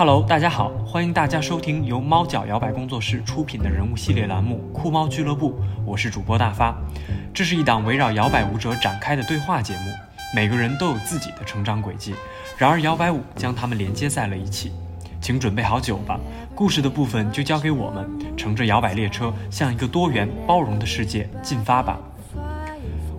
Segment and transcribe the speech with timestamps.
[0.00, 5.50] Hello，大家好，欢迎大家收听由猫脚摇摆工作室出品的人物系列栏目《酷猫俱乐部》，
[5.84, 6.74] 我是主播大发。
[7.34, 9.92] 这是一档围绕摇摆舞者展开的对话节目，
[10.34, 12.14] 每个人都有自己的成长轨迹，
[12.56, 14.72] 然而摇摆舞将他们连接在了一起。
[15.20, 16.18] 请准备好酒吧，
[16.54, 18.08] 故事的部分就交给我们，
[18.38, 21.98] 乘着摇摆列车，向一个多元包容的世界进发吧。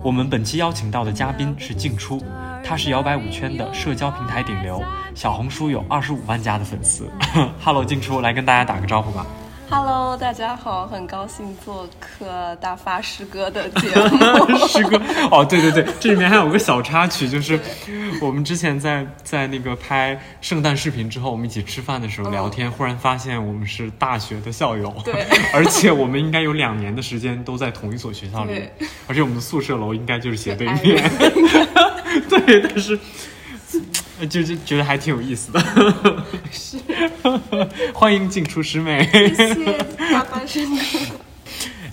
[0.02, 2.20] 我们本期邀请到的嘉宾是静初，
[2.64, 4.82] 他是摇摆舞圈的社交平台顶流，
[5.14, 7.10] 小红书有二十五万加的粉丝。
[7.62, 9.26] Hello，静初，来跟大家打个招呼吧。
[9.74, 14.58] Hello，大家好，很高兴做客大发师哥的节目。
[14.68, 17.58] 师哥，哦，对对对，这里面还有个小插曲，就是
[18.20, 31.10] 我们之前在在那个拍圣诞视频之后，我们一起吃饭的时候聊天，忽然发现我们是大学的校友，对， 而且我们应该有两年的时间都在同一所学校里对，而且我们的宿舍楼应该就是斜对挨面，
[32.28, 32.98] 对，但是。
[34.26, 36.78] 就就觉得还挺有意思的，是，
[37.92, 39.04] 欢迎进出师妹。
[39.12, 39.78] 谢谢
[40.12, 40.74] 大发师哥。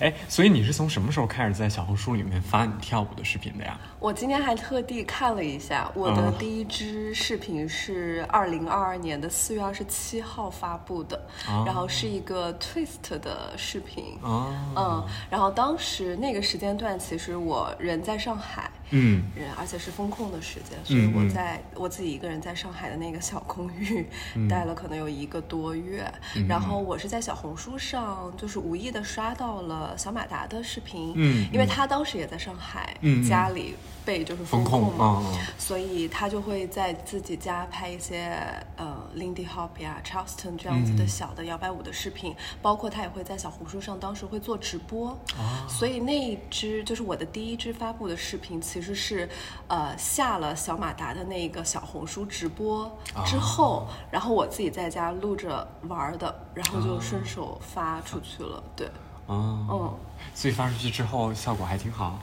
[0.00, 3.78] 哎，所以你是从什么时候开始在小红书里面发你跳舞的视频的呀？
[4.00, 6.38] 我今天还特地看了一下，我的嗯。
[6.38, 11.64] 第一支视频是二零二二年的四月二十七号发布的，哦。
[11.66, 14.18] 然后是一个 twist 的视频。
[14.22, 19.22] 哦，嗯，然后当时那个时间段，其实我人在上海，嗯。
[19.36, 24.48] 人而且是风控的时间，所以我在我自己一个人在上海的那个小公寓、嗯。
[24.48, 26.10] 待了可能有一个多月，
[26.48, 31.46] 然后我是在小红书上就是无意的刷到了小马达的视频，嗯。
[31.52, 33.28] 因为他当时也在上海，嗯嗯。
[33.28, 33.74] 家里
[34.10, 35.22] 被就是风控控嘛，
[35.56, 38.36] 所以他就会在自己家拍一些
[38.76, 40.96] 呃 Lindy Hop 呀、Charleston 这样子嗯。
[40.96, 45.64] 的小的摇摆舞的视频，包括他也会在小红书上当时会做直播，啊。
[45.68, 49.28] 所以那一支就是我的第一支发布的视频，其实是
[49.68, 52.90] 呃下了小马达的那个小红书直播
[53.24, 58.88] 之后，然后我自己在家录着玩儿的，然后就顺手发出去了，对，
[59.26, 59.94] 哦，嗯。
[60.34, 62.18] 所以发出去之后效果还挺好。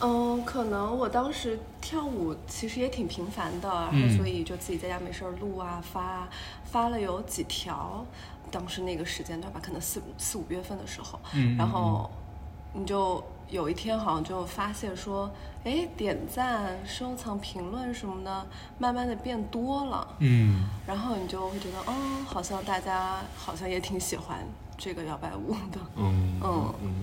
[0.00, 4.08] 嗯，可能我当时跳舞其实也挺频繁的，然嗯。
[4.10, 6.28] 后所以就自己在家没事儿录啊发啊，
[6.64, 8.04] 发了有几条，
[8.50, 12.10] 当时那个时间段吧，可能四四五月份的时候，嗯然后
[12.72, 15.28] 你就有一天好像就发现说，
[15.64, 18.46] 哎，点赞、收藏、评论什么的，
[18.78, 21.94] 慢慢的变多了，嗯，然后你就会觉得，哦，
[22.26, 24.38] 好像大家好像也挺喜欢
[24.76, 26.74] 这个摇摆舞的，嗯嗯。
[26.82, 26.94] 嗯，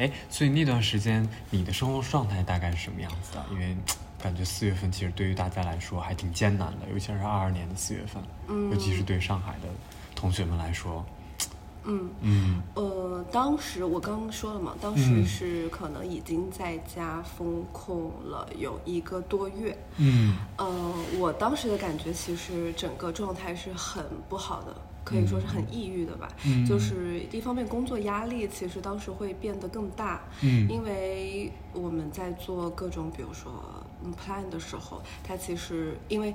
[0.00, 3.44] 哎，所以那段时间你的生活状态大概是什么样子的？
[3.52, 3.76] 因为
[4.22, 9.68] 感觉四月份其实对于大家来说还挺艰难的，尤其是二二年的四月份，嗯尤其是对上海的
[10.14, 11.04] 同学们来说，
[11.84, 12.10] 嗯。
[12.22, 19.76] 嗯呃，当时我刚刚说了嘛，当嗯时是可能已经在家封控了有一个多月。
[19.98, 24.74] 嗯呃、我当时的感觉其实整个状态是很不好的，
[25.10, 26.28] 可以说是很抑郁的吧。
[26.46, 33.52] 嗯就是一方面工作压力其实当时会变得更大，嗯因为我们在做各种比如说
[34.04, 36.34] 嗯 plan 的时候，它其实因为。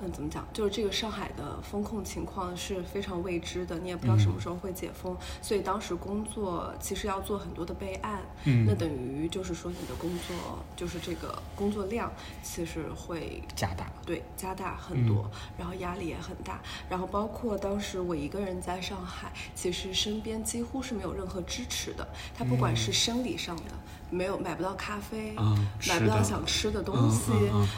[0.00, 0.46] 嗯，怎么讲？
[0.52, 8.66] 就是这个上海的风控情况是非常未知的，你也不知道什么时候会解封，所以当时工作其实要做很多的备案，嗯。
[8.66, 12.12] 那等于就是说你的工作就是这个工作量
[12.42, 22.06] 其实会加大，对加大很多，然后压力也很大，然后包括当时我一个人在上海，其实身边几乎是没有任何支持的，
[22.36, 23.72] 他不管是生理上的，
[24.10, 27.32] 没有买不到咖啡，嗯买不到想吃的东西，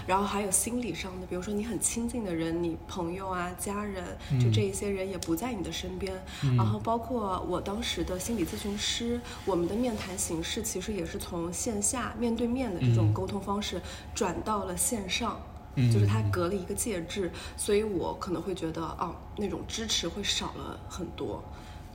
[0.07, 1.79] 然后还有心理上的，比如说你很
[2.09, 4.03] 亲近的人，你朋友啊、家人，
[4.33, 4.41] 嗯。
[4.41, 6.19] 就这一些人也不在你的身边，
[6.57, 13.13] 然后包括我当时的心理咨询师，我们的面谈形式其实也是从线下面对面的这种嗯。
[13.13, 13.79] 沟通方式
[14.15, 15.39] 转到了线上。
[15.75, 15.93] 嗯。
[15.93, 21.45] 就是它隔了一个介质，所以我可能会觉得，哦，那种支持会少了很多，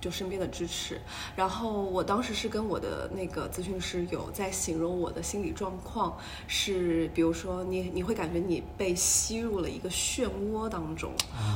[0.04, 1.00] 就身边的支持。
[1.36, 11.14] 然后我当时是跟我的那个咨询师有在形容我的心理状况，是比如说你你会感觉你被吸入了一个漩涡当中，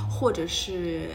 [0.09, 1.09] 或者是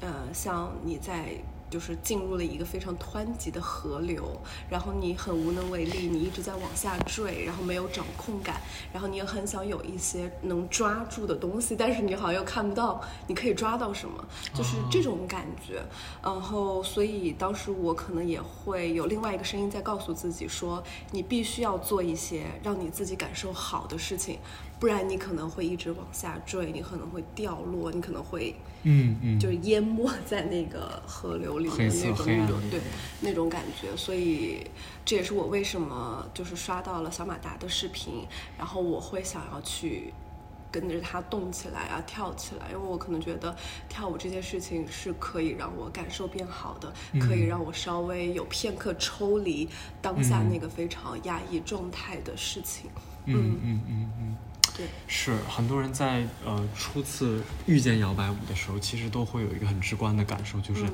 [0.00, 1.34] 呃像你在。
[1.74, 4.40] 就是进入了一个非常湍急的河流，
[4.70, 8.60] 然后你很无能为力，你一直在往下坠，然后没有掌控感，
[8.92, 14.24] 然后你也很想有一些能抓住的东西，但是你好像又看不到你可以抓到什么，
[14.54, 15.82] 就是这种感觉。
[16.22, 20.80] 然后，所以当时我可能也会有另外一个声音在告诉自己说，
[21.10, 24.38] 你必须要做一些让你自己感受好的事情，
[24.80, 32.80] 不然你可能会一直往下坠，你可能会掉落，你可能会嗯嗯，就是淹没在那个河流里面那种那种对
[33.20, 34.66] 那种感觉，所以
[35.04, 38.26] 这也是我为什么就是刷到了小马达的视频，
[38.58, 40.12] 然后我会想要去
[40.70, 43.56] 跟着它动起来啊，跳起来，因为我可能觉得
[43.88, 49.66] 跳舞这件事情是可以让我感受变好的，可以让我稍微有片刻抽离
[50.02, 52.90] 当下那个非常压抑状态的事情。
[53.24, 53.58] 嗯。
[53.62, 54.36] 嗯嗯嗯，
[54.76, 60.84] 对，是很多人在呃初次遇见摇摆舞的时候，其实都会有一个很直观的感受，就是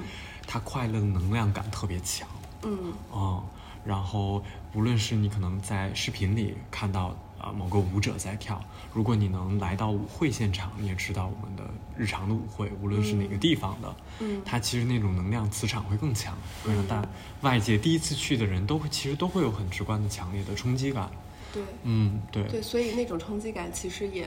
[0.47, 2.29] 他快乐的能量感特别强。
[2.63, 2.93] 嗯。
[3.11, 3.43] 哦，
[3.85, 4.45] 然后
[4.75, 8.63] 无论是你可能在视频里看到呃某个舞者在跳，
[8.93, 11.65] 如果你能来到舞会现场，你也知道我们的
[11.97, 14.43] 日常的舞会，无论是哪个地方的，嗯。
[14.45, 17.03] 它其实那种能量磁场会更强，会让大
[17.41, 21.11] 外界第一次去的人都会其实都会有很直观的强烈的冲击感。
[21.53, 24.27] 对嗯，对，对，所以那种冲击感其实也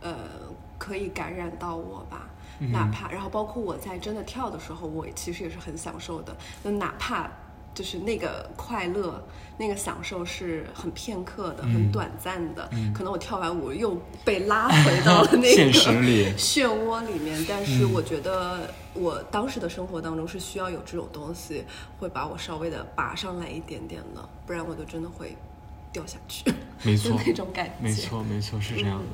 [0.00, 0.16] 呃
[0.78, 2.28] 可以感染到我吧。
[2.58, 6.34] 嗯哪怕，然后包括我在真的跳的时候，我其实也是很享受的。
[6.62, 7.30] 那哪怕
[7.74, 9.22] 就是那个快乐、
[9.58, 15.70] 那个享受是很片刻的、很嗯短暂的，嗯可能我跳完舞又被拉回到了那个
[16.38, 17.44] 漩涡里面。
[17.46, 21.62] 但是嗯我觉得我当时的生活当中是需要有这种东西，
[21.98, 25.36] 会把我稍微的拔上来一点点的，不然我就真的会
[25.96, 26.44] 掉下去。
[26.84, 27.72] 没错，那种感觉。
[27.80, 29.06] 没错，没错，是这样的。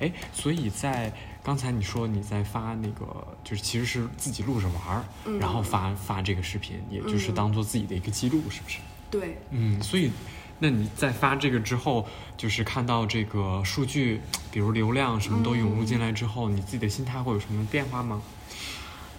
[0.00, 3.04] 哎、所以在刚才你说你在发那个，
[3.44, 8.78] 就是其实是自己录着玩儿，嗯然后发发这个视频，也就是嗯当做自己的一个记录，是不是？
[9.10, 10.10] 对，嗯，所以，
[10.58, 14.20] 那你在发这个之后，就是看到这个数据，
[14.50, 18.22] 比如流量什么都涌入进来之后，你自己的心态会有什么变化吗？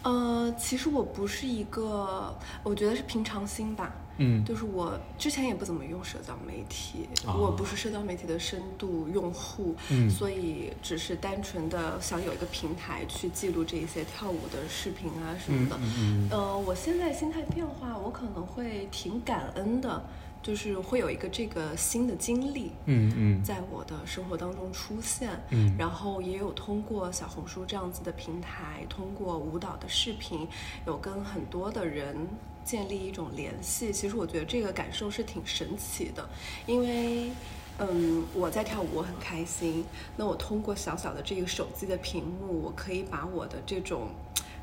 [0.07, 2.33] 呃，其实我不是一个，
[2.63, 3.93] 我觉得是平常心吧。
[4.19, 15.75] 嗯就是我之前也不怎么用社交媒体，哦我不是社交媒体的深度用户，嗯所以只是单纯的想有一个平台去记录这一些跳舞的视频啊什么的。
[15.77, 20.01] 嗯嗯呃，我现在心态变化，我可能会挺感恩的，
[20.41, 22.71] 就是会有一个这个新的经历。
[22.85, 30.47] 嗯嗯在我的生活当中出现，嗯然后也有通过小红书这样子的平台，通过舞蹈的视频，
[30.85, 32.15] 有跟很多的人
[32.63, 33.91] 建立一种联系。
[33.91, 36.27] 其实我觉得这个感受是挺神奇的，
[36.65, 37.31] 因为。
[37.79, 39.85] 嗯，我在跳舞，我很开心。
[40.15, 44.07] 那我通过小小的这个手机的屏幕，我可以把我的这种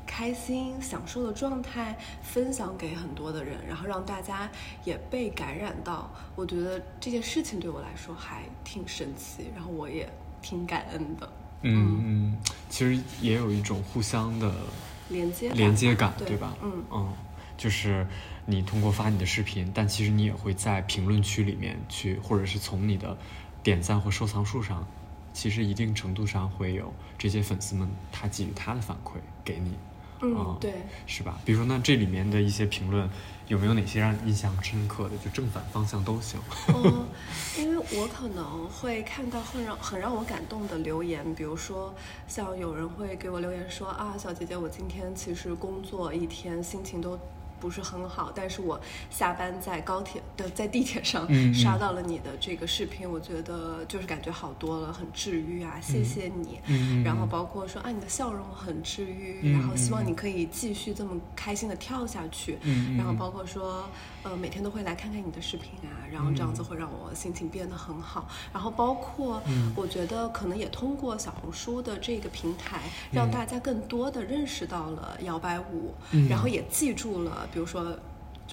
[0.05, 4.49] 开心、享受的状态分享给很多的人，然后让大家
[4.83, 6.09] 也被感染到。
[6.35, 10.07] 我觉得这件事情对我来说还挺神奇，然后我也
[10.41, 11.29] 挺感恩的。
[11.61, 12.37] 嗯嗯，
[12.69, 14.53] 其实也有一种互相的
[15.09, 16.53] 连接连接感，对吧？
[16.61, 17.13] 嗯嗯，
[17.57, 18.05] 就是
[18.45, 23.17] 你通过发你的视频，但其实你也会在评论区里面去，或者是从你的
[23.63, 24.85] 点赞或收藏数上，
[25.33, 29.13] 其实一定程度上会有这些粉丝们他给予他的反馈
[29.43, 29.71] 给你，
[30.21, 30.73] 嗯啊，对。
[31.05, 31.39] 是吧？
[31.45, 33.09] 比如说，那这里面的一些评论，
[33.47, 35.17] 有没有哪些让你印象深刻的？
[35.23, 36.39] 就正反方向都行。
[36.69, 37.07] 嗯，
[37.59, 41.93] 因为我可能会看到很让很让我感动的留言，比如说
[42.27, 47.19] 像有人会给我留言说啊，小姐姐，我今天其实工作一天，心情都。
[47.65, 48.79] 不是很好，但是我
[49.09, 56.61] 下班在高铁的在地铁上刷到了你的这个视频，我觉得就是感觉好多了，很治愈啊，谢谢你。
[57.03, 62.59] 然后包括说啊，你的笑容很治愈，嗯然后希望嗯你可以继续这么开心的跳下去。
[62.95, 63.89] 然后包括说，
[64.25, 68.27] 呃，每天都会来看看你的视频啊，然后这样子会让我心情变得很好。
[68.51, 72.81] 然后包括，嗯我觉得可能也通过小红书的这个平台，
[73.11, 77.95] 嗯让大家更多的认识到了摇摆舞，嗯然后也记住了，比如说。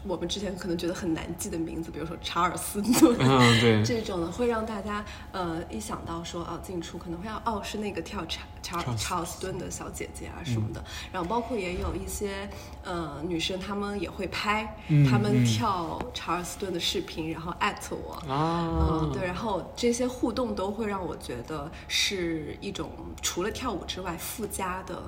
[0.04, 9.40] 我们之前可能觉得很难记的名字，比如说查尔斯顿， 嗯，对， 这种呢会让大家呃一想到说哦进出可能会要哦是那个跳查查查尔斯。
[9.42, 10.72] 顿的小姐姐啊什么嗯。
[10.74, 12.48] 的，然后包括也有一些
[12.84, 15.44] 呃女生她们也会拍嗯她们嗯。
[15.44, 18.14] 跳查尔斯顿的视频，然后艾特我。
[18.32, 18.68] 啊，
[19.02, 22.90] 嗯，对，然后这些互动都会让我觉得是一种
[23.20, 25.02] 除了跳舞之外附加的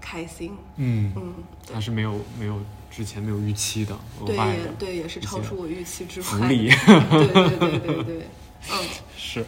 [0.00, 0.56] 开心。
[0.76, 1.34] 嗯嗯，
[1.66, 1.74] 对。
[1.74, 2.60] 它是没有没有
[2.90, 6.26] 之前没有预期的额对，也对，也是超出我预期之外。
[6.26, 6.68] 福利。
[6.68, 8.28] 对对对对对，
[8.70, 8.88] 嗯。
[9.16, 9.44] 是，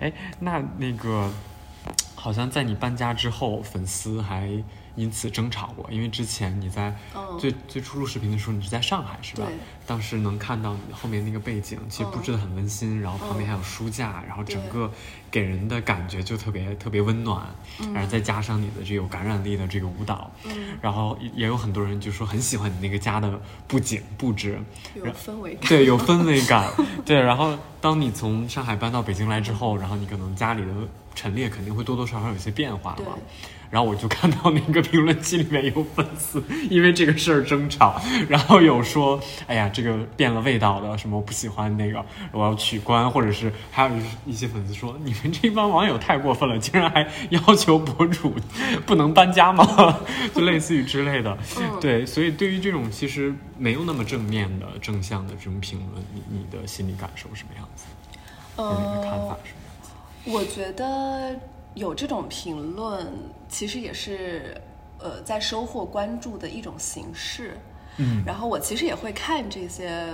[0.00, 1.30] 哎，那那个
[2.14, 4.50] 好像在你搬家之后，粉丝还
[5.00, 9.46] 因此争吵过，因为之前你在嗯最、最初录视频的时候，你是在上海是吧？
[9.86, 14.90] 当时能看到你后面那个背景，其实布置的很温馨，然后旁边还有书架，然后整个
[15.30, 17.44] 给人的感觉就特别特别温暖，
[17.92, 24.60] 然后再加上你的这有感染力的这个舞蹈，嗯然后也也有很多人就说很喜欢你那个家的布景布置，
[24.94, 25.68] 有氛围感。
[25.68, 26.70] 对，有氛围感。
[27.04, 30.72] 对，然后当你从上海搬到北京来之后，然后你可能家里的
[31.14, 33.12] 陈列肯定会多多少少有些变化对嘛。
[33.70, 43.90] 然后我就看到那个评论区里面有粉丝因为这个事儿争吵，然后有说，哎呀，这个变了味道的，什么我不喜欢那个，我要取关，或者是还有
[44.26, 48.34] 一些粉丝说，你们这帮网友太过分了，竟然还要求博主
[48.84, 49.64] 不能搬家吗？
[50.34, 51.38] 就类似于之类的，
[51.80, 57.84] 对，所以对于这种其实没有那么正面的正向的这种评论，你你的心理感受是什么样子？
[58.56, 59.90] 你的看法是什么样子？
[60.26, 61.38] 我觉得
[61.74, 63.06] 有这种评论，
[63.48, 64.60] 其实也是
[64.98, 67.56] 呃在收获关注的一种形式。
[67.96, 70.06] 嗯然后我其实也会看这些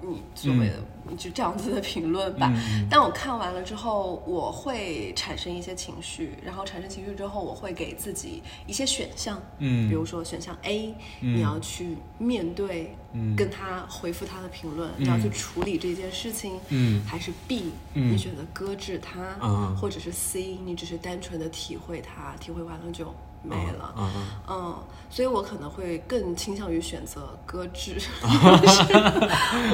[0.00, 0.74] 你所谓的
[1.16, 2.52] 就这样子的评论吧。
[2.54, 9.40] 嗯但我看完了之后，我会产生一些情绪，然后产生情绪之后，我会给自己一些选项。
[9.58, 9.88] 嗯。
[9.88, 11.36] 比如说选项 A，、嗯。
[11.36, 13.34] 你要去面对，嗯。
[13.36, 15.04] 跟他回复他的评论，嗯。
[15.04, 16.58] 你要去处理这件事情。
[16.68, 17.04] 嗯。
[17.04, 18.12] 还是 B，、嗯。
[18.12, 19.76] 你选择搁置它，嗯。
[19.76, 23.12] 或者是 C，你只是单纯的体会它，体会完了就
[23.42, 23.94] 没了。
[23.96, 24.74] 嗯嗯嗯，
[25.10, 27.96] 所以我可能会更倾向于选择搁置，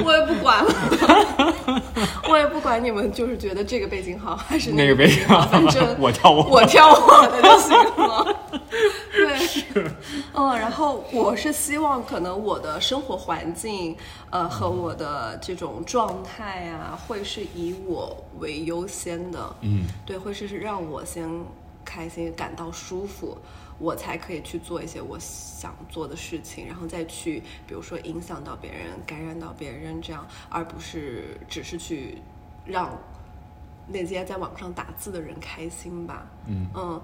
[0.03, 1.83] 我也不管了，
[2.29, 8.35] 我也不管你们就是觉得这个背景好还是那个个背景好好，反正 我挑我我挑我的就行了。
[9.15, 9.83] 对，
[10.33, 13.95] 嗯，然后我是希望可能我的生活环境，
[14.29, 19.55] 呃，和我的这种状态啊，会是以我为优先的。
[19.61, 21.29] 嗯对，会是让我先
[21.85, 23.37] 开心，感到舒服，
[23.77, 32.17] 我才可以去做一些我想做的事情，然后再去，比如说影响到别人、感染到别人这样，而不是只是去
[32.65, 32.97] 让
[33.87, 36.27] 那些在网上打字的人开心吧。
[36.47, 37.01] 嗯嗯，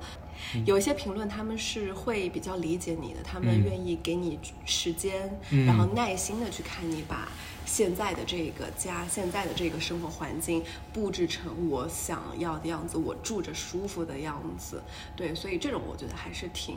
[0.65, 7.27] 有一些评论他们是会比较理解你的，他们嗯愿意给你时间，嗯然后耐心的去看你把
[7.71, 10.61] 现在的这个家、现在的这个生活环境
[10.91, 14.83] 布置成我想要的样子，我住着舒服的样子。
[15.15, 16.75] 对，所以这种我觉得还是挺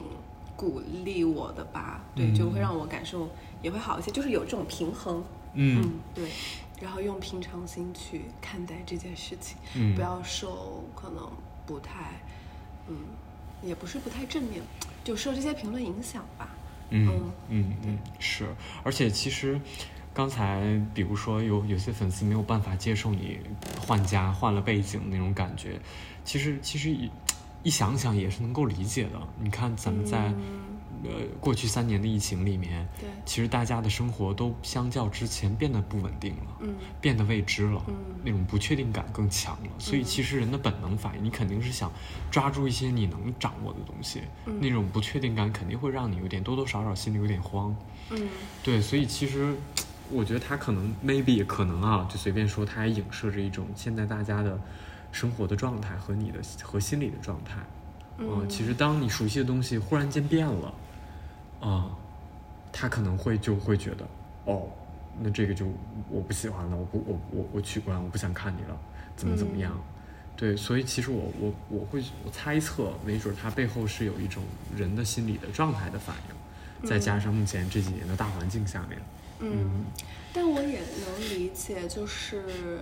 [0.56, 2.00] 鼓励我的吧。
[2.14, 3.28] 对，嗯就会让我感受
[3.60, 5.24] 也会好一些，就是有这种平衡。
[5.54, 6.30] 嗯对，
[6.80, 11.28] 然后用平常心去看待这件事情，嗯不要受可能
[11.66, 12.20] 不太，
[12.88, 12.96] 嗯，
[13.64, 14.62] 也不是不太正面，
[15.02, 16.54] 就受这些评论影响吧。
[16.90, 18.46] 嗯嗯嗯嗯，是，
[18.84, 19.60] 而且其实
[20.14, 23.38] 刚才比如说有有些粉丝没有办法接受你
[23.80, 25.80] 换家换了背景那种感觉，
[26.24, 27.10] 其实其实一
[27.64, 29.20] 一想想也是能够理解的。
[29.42, 30.32] 你看咱们在、
[31.02, 33.08] 呃过去三年的疫情里面，对。
[33.26, 36.56] 其实大家的生活都相较之前变得不稳定了。
[36.60, 36.74] 嗯。
[37.00, 37.94] 变得未知了，嗯。
[38.24, 41.92] 那种不确定感更强了，所以嗯其实人的本能反应，你肯定是想
[42.30, 44.58] 抓住一些你能掌握的东西，嗯。
[44.60, 47.76] 那种不确定感肯定会让你有点多多少少心里有点慌，
[48.10, 48.28] 嗯。
[48.62, 49.54] 对，所以其实
[50.14, 54.58] 我觉得他可能 maybe 可能啊，就随便说，他还影射着一种现在大家的
[55.10, 57.60] 生活的状态和你的和心理的状态，
[58.18, 60.74] 呃嗯其实当你熟悉的东西忽然间变了，
[61.60, 61.90] 啊、
[62.72, 64.06] 他可能会就会觉得，
[64.44, 64.68] 哦，
[65.20, 65.66] 那这个就
[66.08, 68.78] 我不喜欢了，我不我我我取关，我不想看你了，
[69.16, 69.72] 怎么怎么样？
[69.74, 69.82] 嗯。
[70.36, 74.42] 对，所以其实我我我会我猜测，没准他背后是有一种
[74.76, 79.23] 人的心理的状态的反应，再加上目前这几年的大环境下面，嗯，
[80.32, 82.80] 但我也能理解，就是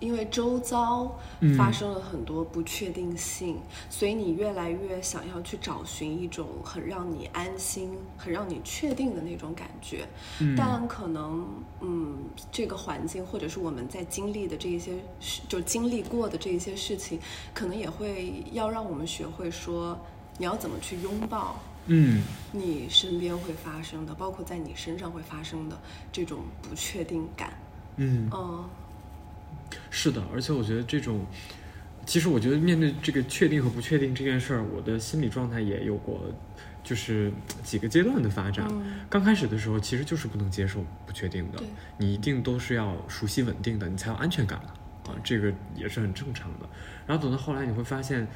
[0.00, 10.06] 因为周遭嗯发生了很多不确定性，所以你越来越想要去找寻一种很让你安心、很让你确定的那种感觉。
[10.40, 11.46] 嗯但可能，
[11.80, 12.18] 嗯，
[12.50, 17.18] 这个环境或者是我们在经历的这一些事，就经历过的这一些事情，
[17.54, 19.98] 可能也会要让我们学会说，
[20.38, 21.58] 你要怎么去拥抱。
[21.92, 25.76] 嗯你身边会发生的，包括在你身上会发生的
[26.12, 27.52] 这种不确定感。
[27.96, 28.64] 嗯，嗯
[29.90, 31.26] 是的，而且我觉得这种，
[32.06, 36.20] 其实我觉得面对这个确定和不确定这件事儿，我的心理状态也有过，
[36.84, 37.32] 就是
[37.64, 38.66] 几个阶段的发展。
[38.70, 41.60] 嗯刚开始的时候，其实就是不能接受不确定的，
[41.98, 44.70] 你一定都是要熟悉稳定的，你才有安全感嘛。
[45.22, 46.68] 这个也是很正常的。
[47.06, 48.26] 然后等到后来，你会发现，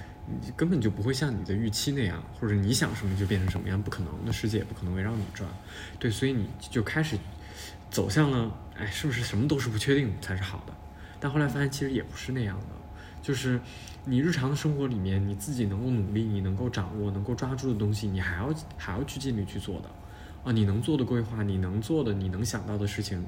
[0.40, 5.48] 你根本就不会像你的预期那样，或者你想什么就变成什么样，不可能的世界也不可能围绕你转。
[5.98, 7.16] 对，所以你就开始
[7.90, 10.74] 走向了，哎，是不是什么都是不确定才是好的？
[11.20, 12.66] 但后来发现其实也不是那样的，
[13.22, 13.60] 就是
[14.04, 19.90] 你日常的生活里面，你自己能够努力，你能够掌握、能够抓住的东西，你还要还要去尽力去做的。
[20.44, 23.24] 啊，你能做的规划，你能做的，你能想到的事情，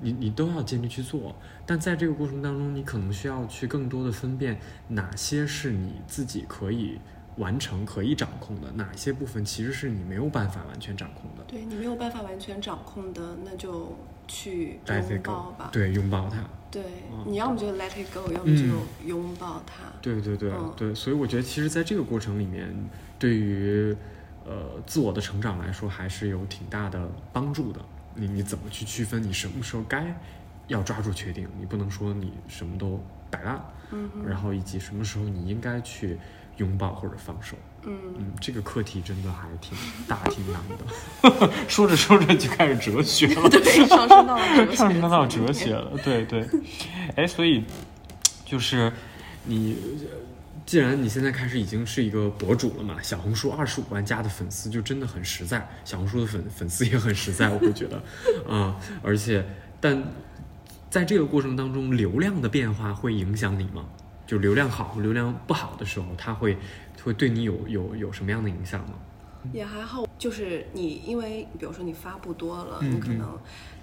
[0.00, 1.34] 你你都要尽力去做。
[1.66, 6.98] 但在这个过程当中，你可能需要去更多的分辨哪些是你自己可以
[7.36, 11.44] 完成、可以掌控的，哪些部分其实是你没有办法完全掌控的。
[11.46, 15.70] 对你没有办法完全掌控的，那就去拥抱吧。
[15.72, 16.38] 对，拥抱它。
[16.70, 19.84] 对嗯你要么就 let it go，要么就嗯拥抱它。
[20.02, 22.68] 对对对、嗯对，所以我觉得其实在这个过程里面，
[23.18, 23.96] 对于
[24.44, 27.80] 呃自我的成长来说，还是有挺大的帮助的。
[28.18, 30.04] 你你怎么去区分你什么时候该
[30.66, 33.58] 要抓住确定，你不能说你什么都摆烂，
[33.92, 36.18] 嗯然后以及什么时候你应该去
[36.56, 37.56] 拥抱或者放手。
[37.84, 41.50] 嗯，嗯，这个课题真的还挺 大挺难的。
[41.68, 45.72] 说着说着就开始哲学了，对，上升到了哲 学，上升到哲学。
[45.72, 45.92] 了。
[46.04, 46.44] 对对，
[47.16, 47.64] 哎，所以
[48.44, 48.92] 就是
[49.44, 49.76] 你，
[50.10, 50.18] 呃
[50.68, 57.96] 既然你现在开始已经是一个博主了嘛，小红书二十五万加的粉丝就真的很实在，小红书的粉粉丝也很实在，我会觉得，
[58.46, 59.42] 啊、而且
[59.80, 60.12] 但
[60.90, 63.86] 在这个过程当中，流量的变化会影响你吗？
[64.26, 66.58] 就流量好、流量不好的时候，它会
[67.02, 68.92] 会对你有有有什么样的影响吗？
[69.54, 73.38] 也还好，就是你因为比如说你发布多了，你可能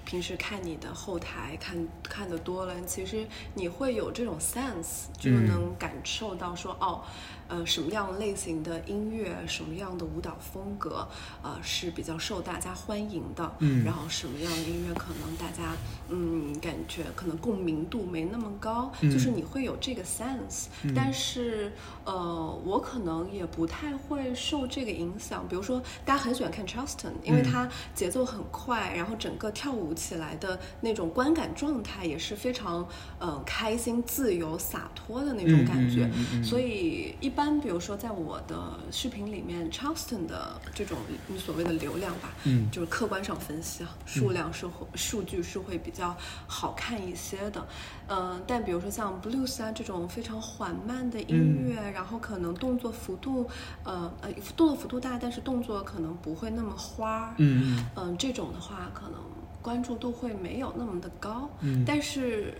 [0.05, 5.45] 平时看你的后台看看的多了，其实你会有这种 sense，就嗯。
[5.47, 7.01] 能感受到说、哦，
[7.47, 11.07] 呃，什么样类型的音乐，什么样的舞蹈风格，
[11.41, 13.83] 呃，是比较受大家欢迎的，嗯。
[13.83, 15.75] 然后什么样的音乐可能大家
[16.09, 19.11] 嗯感觉可能共鸣度没那么高，嗯。
[19.11, 20.93] 就是你会有这个 sense，、嗯。
[20.95, 21.71] 但是
[22.05, 25.47] 呃，我可能也不太会受这个影响。
[25.47, 27.51] 比如说，大家很喜欢看 Charleston，因为嗯。
[27.51, 32.87] 它节奏很快，然后整个跳舞起来的那种观感状态也是非常
[33.19, 36.05] 呃开心、自由、洒脱的那种感觉。
[36.05, 40.97] 嗯嗯嗯嗯嗯所以一般，比如说在我的视频里面，Charleston 的这种
[41.27, 46.15] 你所谓的流量吧，嗯就是客观上分析啊，数量是会、数据是会比较
[46.47, 47.65] 好看一些的。
[48.07, 53.47] 嗯、但比如说像 blues 啊这种非常缓慢的音乐，然后可能动作幅度，
[53.83, 57.33] 呃呃，动作幅度大，但是动作可能不会那么花。
[57.37, 59.19] 嗯嗯、这种的话可能
[59.65, 61.49] 关注度会没有那么的高。
[61.61, 62.53] 嗯但是。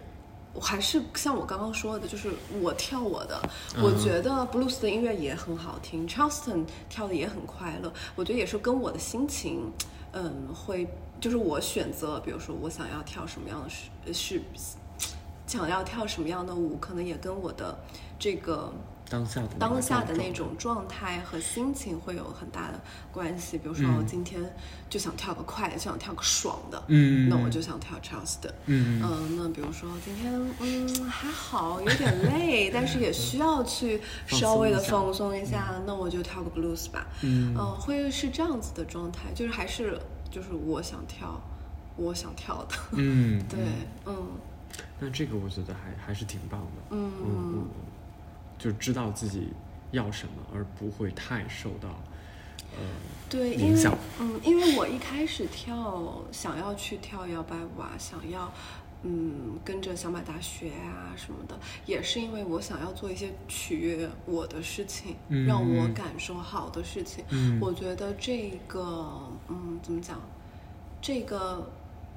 [0.57, 2.31] 我还是像我刚刚说的，就是
[2.61, 3.37] 我跳我的，
[3.75, 9.69] 嗯我觉得 blues 的音乐也很好听，Charleston 跳的也很快乐，我觉得也是跟我的心情，
[10.13, 10.87] 嗯，会
[11.19, 14.41] 就是我选择，比如说我想要跳什么样的是是
[15.45, 17.77] 想要跳什么样的舞，可能也跟我的
[18.17, 18.71] 这个
[19.09, 22.79] 当下的那个当下的那种状态和心情会有很大的
[23.11, 23.57] 关系。
[23.57, 23.97] 比如说，嗯。
[23.97, 24.41] 我今天
[24.89, 28.51] 就想跳个快的，就想跳个爽的，嗯那我就想跳 Charleston。
[28.65, 37.07] 嗯嗯，那比如说今天嗯还好，有点累，但是也需要去稍微的放松一下，那我就跳个 blues 吧。
[37.21, 37.55] 嗯。
[37.57, 39.99] 嗯，会是这样子的状态，就是还是
[40.31, 41.39] 就是我想跳，
[41.95, 42.75] 我想跳的。
[42.91, 43.59] 嗯， 对，
[44.05, 44.15] 嗯。
[44.99, 47.67] 那这个我觉得还还是挺棒的，嗯嗯嗯，
[48.57, 49.49] 就知道自己
[49.91, 51.89] 要什么，而不会太受到
[52.73, 52.83] 呃
[53.29, 53.97] 对，因为影响。
[54.19, 58.51] 嗯，因为我一开始跳想要去跳摇摆舞啊，想要
[59.03, 65.45] 嗯跟着小马大学啊什么的，也是因为我想要做一些取悦我的事情，嗯。
[65.45, 67.23] 让我感受好的事情。
[67.29, 67.59] 嗯。
[67.59, 68.81] 我觉得这个
[69.47, 70.19] 嗯怎么讲，
[71.01, 71.71] 这个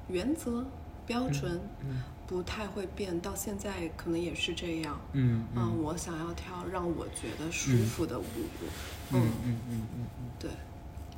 [0.07, 0.65] 原则
[1.05, 5.01] 标准嗯不太会变，到现在可能也是这样。
[5.13, 8.23] 嗯嗯，我想要跳让我觉得舒服的舞。
[9.11, 10.51] 嗯嗯嗯嗯嗯对。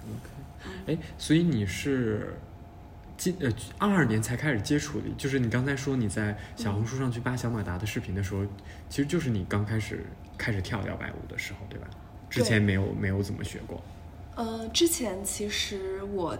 [0.03, 2.33] ，OK，哎，所以你是
[3.17, 8.45] 今呃二二年才开始接触的，就是你刚才说你在小红书上去扒小马达的视频的时候，
[8.89, 10.05] 其实就是你刚开始
[10.37, 11.89] 开始跳摇摆舞的时候，对吧？
[12.29, 13.83] 之前没有没有怎么学过，
[14.37, 16.37] 呃，之前其实我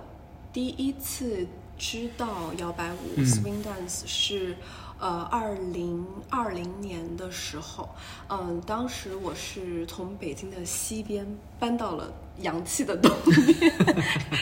[0.54, 1.46] 第一次
[1.82, 3.26] 知道摇摆舞、嗯。
[3.26, 4.56] swing dance 是
[5.00, 7.90] 呃二零二零年的时候，
[8.30, 11.26] 嗯、当时我是从北京的西边
[11.62, 13.72] 搬到了洋气的东边，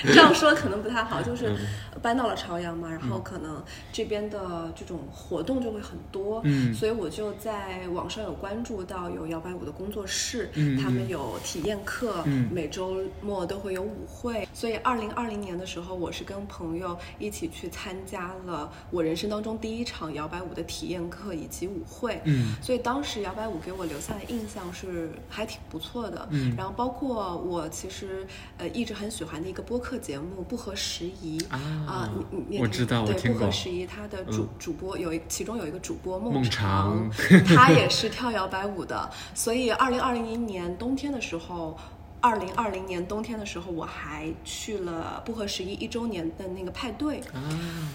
[0.05, 1.53] 这样说可能不太好，就是
[2.01, 6.73] 搬到了朝阳嘛，然后可能这边的这种活动就会很多，嗯。
[6.73, 12.47] 所以我就在网上有关注到有摇摆舞的工作室，嗯他们有体验课，嗯。
[12.49, 22.21] 每周末都会有舞会，所以二零二零年的时候，我是跟朋友一起去参加了我人生当中第一场摇摆舞的体验课以及舞会。
[22.23, 22.55] 嗯。
[22.61, 26.25] 所以当时摇摆舞给我留下的印象是还挺不错的。
[26.31, 26.55] 嗯。
[26.55, 28.25] 然后包括我其实
[28.57, 37.09] 呃一直很喜欢的一个播客节目《不合时宜》啊你你我知道我对听过不合时宜，它的主、嗯主播有一其中有一个主播孟孟尝
[37.47, 41.77] 他也是 跳摇摆舞的，所以二零二零年冬天的时候。
[42.21, 47.47] 二零二零年冬天的时候，我还去了不合时宜一周年的那个派对，啊，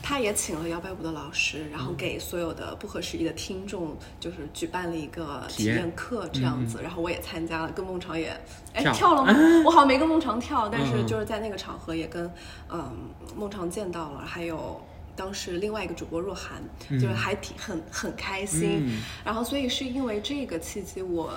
[0.02, 5.76] 他也请了摇摆舞的老师，然后给所有的不合时宜的听众，就是举办了一个体体验。
[5.76, 8.30] 验课这样子，然后我也参加了，跟孟常也
[8.72, 8.92] 哎跳。
[8.92, 9.34] 跳了吗？
[9.66, 11.06] 我好像没跟孟常跳，但是嗯。
[11.06, 12.30] 就是在那个场合也跟
[12.70, 14.80] 嗯孟常见到了，还有。
[15.16, 16.60] 当时另外一个主播若涵，
[16.90, 19.00] 就是还挺很很开心，嗯。
[19.24, 21.32] 然后所以是因为这个契机，我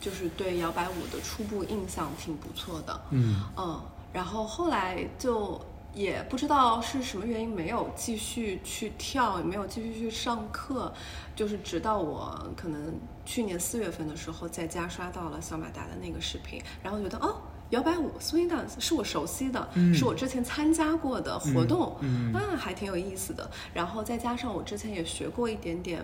[0.00, 3.80] 就是对摇摆舞的初步印象挺不错的，嗯嗯，
[4.12, 5.60] 然后后来就
[5.94, 10.92] 也不知道是什么原因，没有继续去跳，也没有继续去上课，
[11.34, 17.36] 就是直到我可能去年四月份的时候，在家刷到了小马达的那个视频，然后觉得哦。
[17.70, 23.50] 摇摆舞 swing dance 是我熟悉的，嗯是我之前参加过的活动，嗯啊，还挺有意思的。
[23.74, 26.00] 然后再加上我之前也学过一点点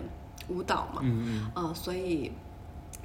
[0.49, 2.33] 舞蹈嘛，嗯嗯，所以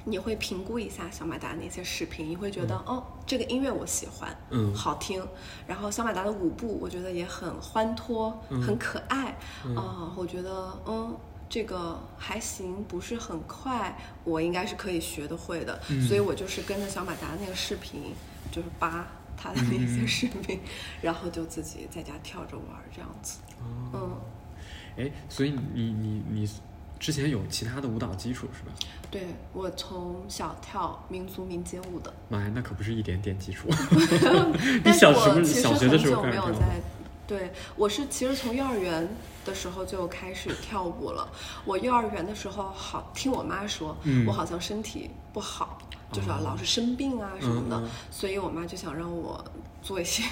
[0.05, 5.25] 你会评估一下小马达那些视频，你会觉得、哦，这个音乐我喜欢，嗯好听。
[5.67, 9.37] 然后小马达的舞步，我觉得也很欢脱，很可爱，
[9.75, 11.17] 啊、我觉得嗯。
[11.51, 18.13] 这个还行，不是很快，我应该是可以学得会的，所以我就是跟着小马达那个视频，
[18.51, 20.59] 就是扒他的那些视频，
[21.01, 23.39] 然后就自己在家跳着玩儿这样子。
[23.95, 24.15] 嗯，
[24.97, 26.49] 哎，所以你你你
[26.99, 28.73] 之前有其他的舞蹈基础是吧？
[29.09, 33.67] 对我从小跳民族民间舞的，妈呀，那可不是一点点基础。
[33.71, 36.81] 你但是小时候我其实小学的很久没有在，
[37.25, 39.07] 对我是其实从幼儿园
[39.45, 41.27] 的时候就开始跳舞了。
[41.65, 45.79] 我幼儿园的时候好听我妈说，嗯我好像身体不好，
[46.11, 47.81] 就是老是生病啊什么的，
[48.11, 49.43] 所以我妈就想让我
[49.81, 50.23] 做一些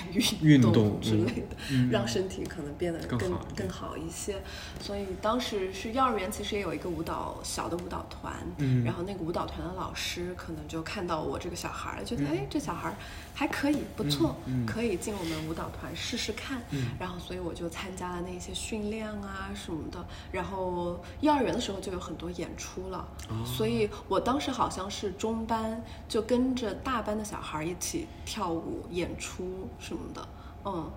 [0.42, 3.18] 运动动 嗯之类的，嗯让身体可能变得更
[3.56, 4.42] 更好一些。
[4.80, 12.96] 所以当时是幼儿园，其实也有一个舞蹈小的舞蹈团，嗯然后那个舞蹈团的老师可能就看到我这个小孩儿，觉得、哎这小孩儿
[13.34, 16.62] 还可以，不错，可以进我们舞蹈团试试看。
[16.72, 20.04] 嗯然后所以我就参加了那些训练啊什么的。
[20.32, 29.37] 然后幼儿园的时候就有很多演出了，哦所以我当时好像是中班，就跟着大班的小孩儿一起跳舞、演出
[29.80, 30.28] 什么的，
[30.66, 30.90] 嗯，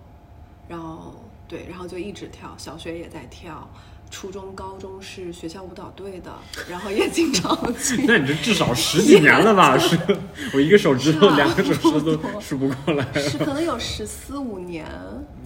[0.68, 1.14] 然后
[1.48, 3.68] 对，然后就一直跳，小学也在跳。
[4.12, 6.32] 初中、高中是学校舞蹈队的，
[6.68, 9.78] 然后也经常去 那你这至少十几年了吧？
[9.78, 9.96] 是，
[10.52, 13.06] 我一个手指头、啊两个手指头数不过来。
[13.22, 14.84] 是可能有十四五年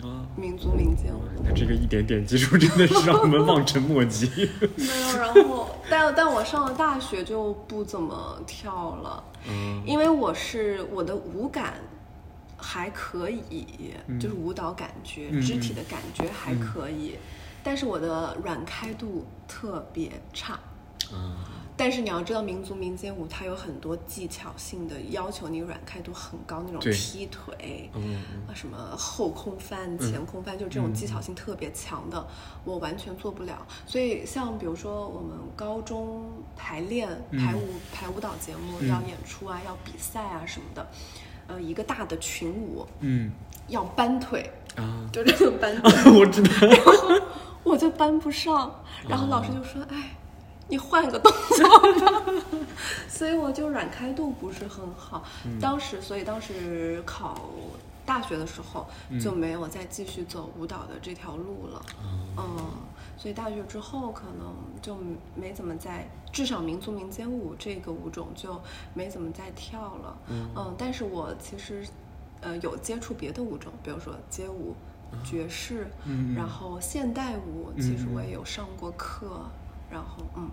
[0.02, 1.20] 啊，民族民间舞。
[1.44, 4.48] 那这个一点点基础真的是让我们望尘莫及。
[4.76, 11.74] 没有，然后但但我上了大学就不怎么跳了，嗯因为我是我的舞感
[12.64, 14.18] 还可以，嗯。
[14.18, 17.18] 就是舞蹈感觉、嗯肢体的感觉还可以，
[17.62, 20.58] 但是我的软开度特别差。
[21.12, 21.36] 啊，
[21.76, 32.26] 但是你要知道，民族民间舞它有很多技巧性的要求，你软开度很高，那种踢腿，嗯啊，什么后空翻、前空翻，就这种技巧性特别强的，
[32.64, 33.66] 我完全做不了。
[33.86, 36.24] 所以像比如说我们高中
[36.56, 37.60] 排练、排舞、
[37.92, 38.88] 排舞蹈节目嗯。
[38.88, 40.86] 要演出啊、要比赛啊什么的，
[41.46, 43.30] 呃，一个大的群舞嗯
[43.68, 46.50] 要搬腿，啊，就这个搬腿， 我知道。
[47.62, 50.14] 我就搬不上，然后老师就说：“哎，
[50.68, 52.22] 你换个动作吧。
[53.08, 55.24] ”所以我就软开度不是很好。
[55.58, 57.40] 当时，所以当时考
[58.04, 58.86] 大学的时候
[59.18, 61.82] 就没有再继续走舞蹈的这条路了。
[62.36, 62.70] 嗯，
[63.16, 64.96] 所以大学之后可能就
[65.34, 68.60] 没怎么在，至少民族民间舞这个舞种就
[68.94, 70.18] 没怎么再跳了。
[70.28, 71.86] 嗯，但是我其实
[72.40, 74.74] 呃有接触别的舞种，比如说街舞。
[75.22, 79.48] 爵士，嗯然后现代舞，其实我也有上过课，
[79.88, 80.50] 然后嗯，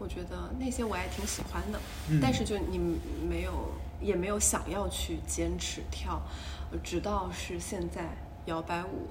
[0.00, 2.76] 我觉得那些我也挺喜欢的，嗯但是就你
[3.28, 3.52] 没有
[4.00, 6.20] 也没有想要去坚持跳，
[6.72, 9.06] 呃直到是现在摇摆舞。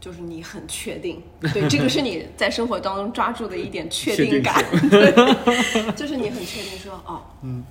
[0.00, 5.12] 就是你很确定，对，这个是你在生活当中抓住的一点 确定感，对，
[5.94, 7.22] 就是你很确定说，哦，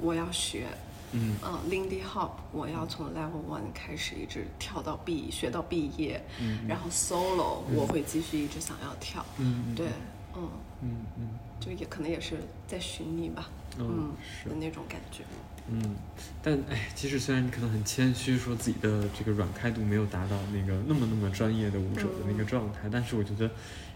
[0.01, 0.65] 我要学，
[1.13, 1.35] 嗯。
[1.43, 9.73] 嗯，Lindy Hop，我要从 Level One 开始一直跳到毕学到毕业，嗯然后 Solo 我会继续一直想要跳，嗯。
[9.75, 9.87] 对，
[10.35, 10.49] 嗯，
[10.83, 11.29] 嗯嗯。
[11.59, 12.35] 就也可能也是
[12.67, 14.11] 在寻觅吧，嗯嗯
[14.43, 14.49] 是。
[14.49, 15.23] 的那种感觉，
[15.69, 15.95] 嗯，
[16.41, 23.49] 但哎，其实虽然你可能很谦虚，说自己的这个软开度没有达到那个那么那么专业的舞者的那个状态，但是我觉得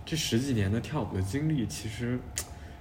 [0.06, 2.20] 这十几年的跳舞的经历，其实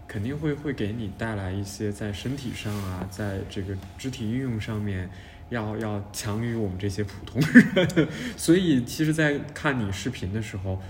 [0.06, 5.08] 肯定会会给你带来一些在身体上啊，在这个肢体运用上面。
[5.50, 10.80] 要要强于我们这些普通人，所以其实，在看你视频的时候，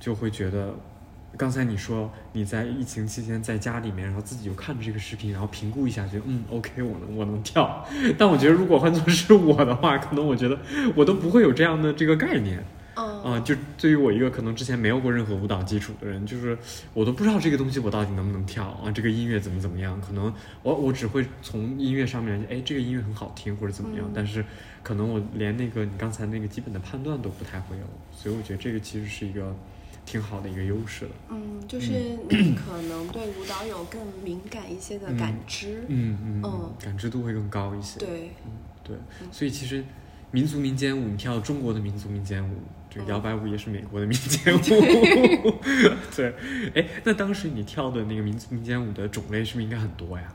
[0.00, 0.74] 就会觉得
[1.36, 7.86] 刚才你说你在疫情期间在家里面，然后自己就看着这个视频，然后评估一下，觉得嗯，OK，我能我能跳。
[8.16, 10.58] 但我觉得如果换作是我的话，可能我觉得
[10.94, 12.64] 我都不会有这样的这个概念。
[12.98, 16.56] 嗯啊、就对于我一个可能之前没有过任何舞蹈基础的人，就是
[16.94, 24.42] 我都不知道这个东西我到底能不能跳啊，这个音乐怎么怎么样，可能我我只会从音乐上面，哎，这个音乐很好听或者怎么样，嗯但是
[24.82, 27.84] 可能我连那个你刚才那个基本的判断都不太会有，
[28.16, 29.54] 所以我觉得这个其实是一个
[30.06, 31.10] 挺好的一个优势的。
[31.30, 31.90] 嗯，就是
[32.30, 35.84] 你可能对舞蹈有更敏感一些的感知。
[35.88, 37.98] 嗯嗯嗯感知度会更高一些。
[37.98, 38.30] 对，
[38.84, 39.84] 对，嗯所以其实
[40.30, 42.54] 民族民间舞，你跳中国的民族民间舞，
[42.88, 44.60] 这个嗯摇摆舞也是美国的民间舞。
[46.14, 46.32] 对，
[46.74, 50.32] 哎，那当时你跳的那个民族民间舞的种类是不是应该很多呀？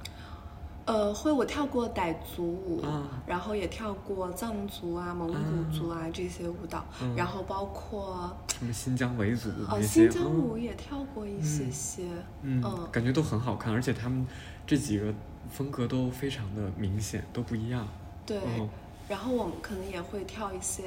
[0.86, 9.88] 呃，会我跳过傣族舞，啊然后也跳过藏族啊、蒙古族啊这些舞蹈，嗯然后包括什么新疆维族呃那些？
[9.88, 12.04] 新疆舞嗯也跳过一些些。
[12.42, 14.26] 嗯，嗯感觉都很好看，而且他们
[14.66, 15.14] 这几个
[15.52, 17.88] 风格都非常的明显，都不一样。
[18.26, 18.68] 对，嗯
[19.08, 20.86] 然后我们可能也会跳一些，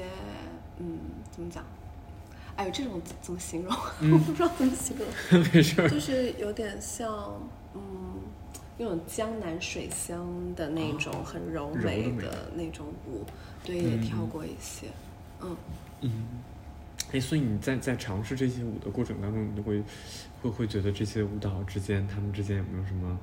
[0.79, 0.97] 嗯，
[1.31, 1.63] 怎么讲？
[2.57, 3.73] 哎呦，这种怎么形容？
[4.01, 5.07] 嗯 我不知道怎么形容，
[5.53, 5.89] 没事儿。
[5.89, 7.41] 就是有点像，嗯，
[8.77, 13.23] 那种江南水乡的那种哦很柔美美的那种舞，
[13.63, 14.87] 对，也嗯跳过一些，
[15.41, 15.55] 嗯。
[16.01, 16.11] 嗯，
[17.11, 19.81] 哎，所以你在在尝试这些舞的过程当中，你会
[20.41, 23.17] 会会觉得这些舞蹈之间，他们之间有没有什么？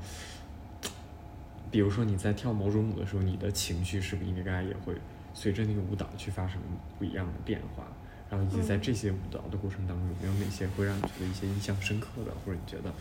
[1.70, 4.94] 比如说你在跳某种舞的时候，你的情绪是不是应该也会
[5.32, 6.58] 随着那个舞蹈去发生
[6.98, 7.86] 不一样的变化？
[8.30, 12.92] 然后以及在嗯这些舞蹈的过程当中，有没有哪些会让你觉得一些印象深刻的，或者你觉得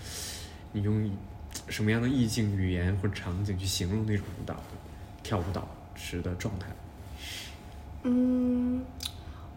[0.73, 1.11] 你用以
[1.67, 4.61] 什么样的意境、语言或者场景去形容那种舞蹈的
[5.23, 6.67] 跳舞蹈时的状态？
[8.03, 8.83] 嗯，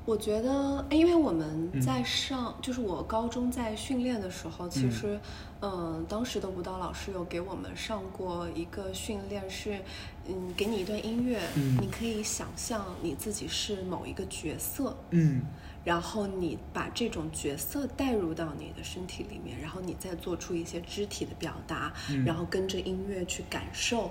[0.05, 5.19] 我觉得，因为我们嗯在上，就是我高中在训练的时候，其实，
[5.61, 9.81] 嗯、当时的舞蹈老师有给我们上过一个训练，是，
[10.29, 11.79] 嗯，给你一段音乐，嗯。
[11.81, 15.41] 你可以想象你自己是某一个角色，嗯
[15.85, 24.11] 然后你把这种角色带入到你的身体里面，然后你再做出一些肢体的表达，嗯然后跟着音乐去感受。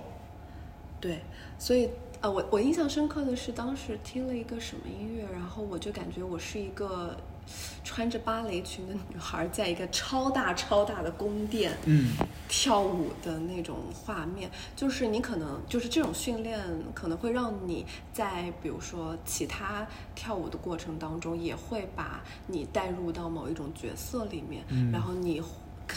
[1.01, 1.19] 对，
[1.57, 1.89] 所以
[2.21, 7.17] 呃，我我印象深刻的是当时听了一个什么音乐，然后我就感觉我是一个
[7.83, 12.11] 穿着芭蕾裙的女孩，在一个超大超大的宫殿，嗯。
[12.55, 16.59] 跳舞的那种画面，就是你可能就是这种训练，
[16.93, 24.91] 可能会让你在比如说其他跳舞的过程当中，也会把你带入到某一种角色里面，嗯。
[24.91, 25.41] 然后你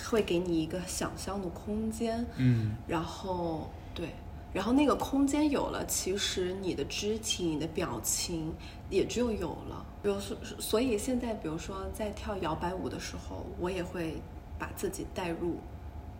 [0.08, 2.74] 会给你一个想象的空间，嗯。
[2.86, 4.14] 然后对，
[4.54, 8.50] 然后那个空间有了，其实你的肢体、你的表情
[8.88, 9.84] 也就有了。
[10.06, 14.22] 比如说，所以现在比如说在跳摇摆舞的时候，我也会
[14.56, 15.58] 把自己带入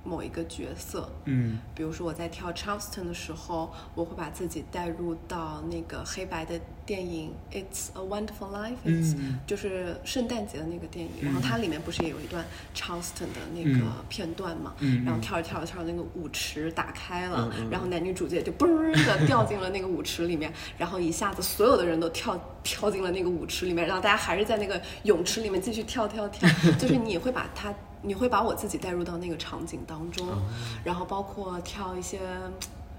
[0.03, 1.09] 某一个角色。
[1.27, 11.12] 嗯比如说我在跳 Charleston 的时候，我会把自己带入到那个黑白的电影《It's a Wonderful Life》，嗯就是圣诞节的那个电影。
[11.20, 12.44] 嗯然后它里面不是也有一段
[12.75, 14.75] Charleston 的那个片段嘛？
[15.05, 26.48] 然后跳着跳着跳着，那个舞池打开了，然后男女主角就 嘣儿的掉进了那个舞池里面，然后一下子所有的人都跳跳进了那个舞池里面，然后大家还是在那个泳池里面继续跳跳跳，
[26.81, 30.42] 就是你会把它，你会把我自己带入到那个场景当中，哦。
[30.83, 32.18] 然后包括跳一些。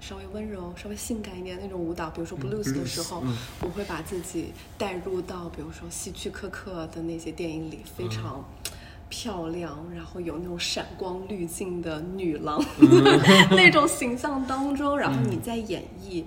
[0.00, 3.36] 稍微温柔、稍微性感一点的那种舞蹈，比如说嗯 blues 的时候，嗯。
[3.60, 8.10] 我会把自己带入到，比如说希区柯克的那些电影里，非嗯。
[8.10, 8.44] 常
[9.08, 13.20] 漂亮，然后有那种闪光滤镜的女郎、嗯。
[13.50, 16.22] 那种形象当中，然后你在演绎，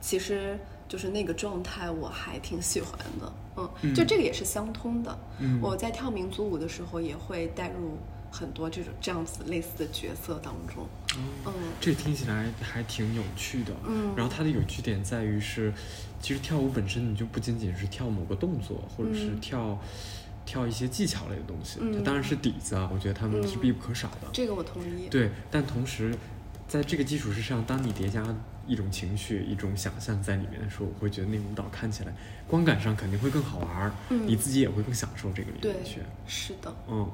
[0.00, 0.58] 其实
[0.92, 3.32] 就是那个状态，我还挺喜欢的。
[3.56, 5.18] 嗯，嗯就这个也是相通的。
[5.38, 7.96] 嗯我在跳民族舞的时候，也会带入
[8.30, 10.86] 很多这种这样子类似的角色当中。
[11.46, 13.72] 嗯这听起来还挺有趣的。
[13.88, 15.72] 嗯然后它的有趣点在于是，
[16.20, 19.78] 其实跳舞本身你就不仅仅是跳某个动作，或者是嗯跳、
[20.44, 24.28] 跳一些技巧类的东西，嗯它当然是底子啊，我觉得他们是嗯必不可少的。
[24.30, 25.08] 这个我同意。
[25.08, 26.14] 对，但同时，
[26.68, 28.22] 在这个基础之上，当你叠加
[28.66, 32.12] 一种情绪、一种想象在里面的时候，我会觉得那个舞蹈看起来
[32.46, 36.74] 观感上肯定会更好玩儿，嗯你自己也会更享受这个里对面去。，是的。
[36.88, 37.10] 嗯，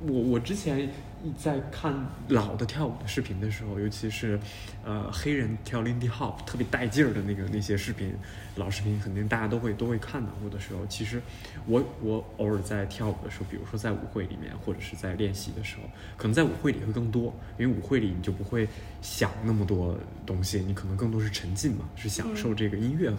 [0.00, 0.88] 我我之前
[1.36, 1.94] 在看
[2.28, 4.38] 老的跳舞的视频的时候，尤其是
[4.84, 8.14] 呃黑人跳 Lindy Hop 特别带劲儿的那个那些视频，
[8.56, 10.30] 老视频肯定大家都会都会看到。
[10.40, 11.20] 过的时候，其实
[11.66, 15.82] 我我偶尔在跳舞的时候，比如说在舞会里面，或者是在练习的时候，
[16.16, 18.66] 可能在舞会里会更多，因为舞会里你就不会
[19.02, 22.56] 想那么多东西，你可能更多是沉浸嘛，是享受嗯。
[22.56, 23.12] 这个音乐，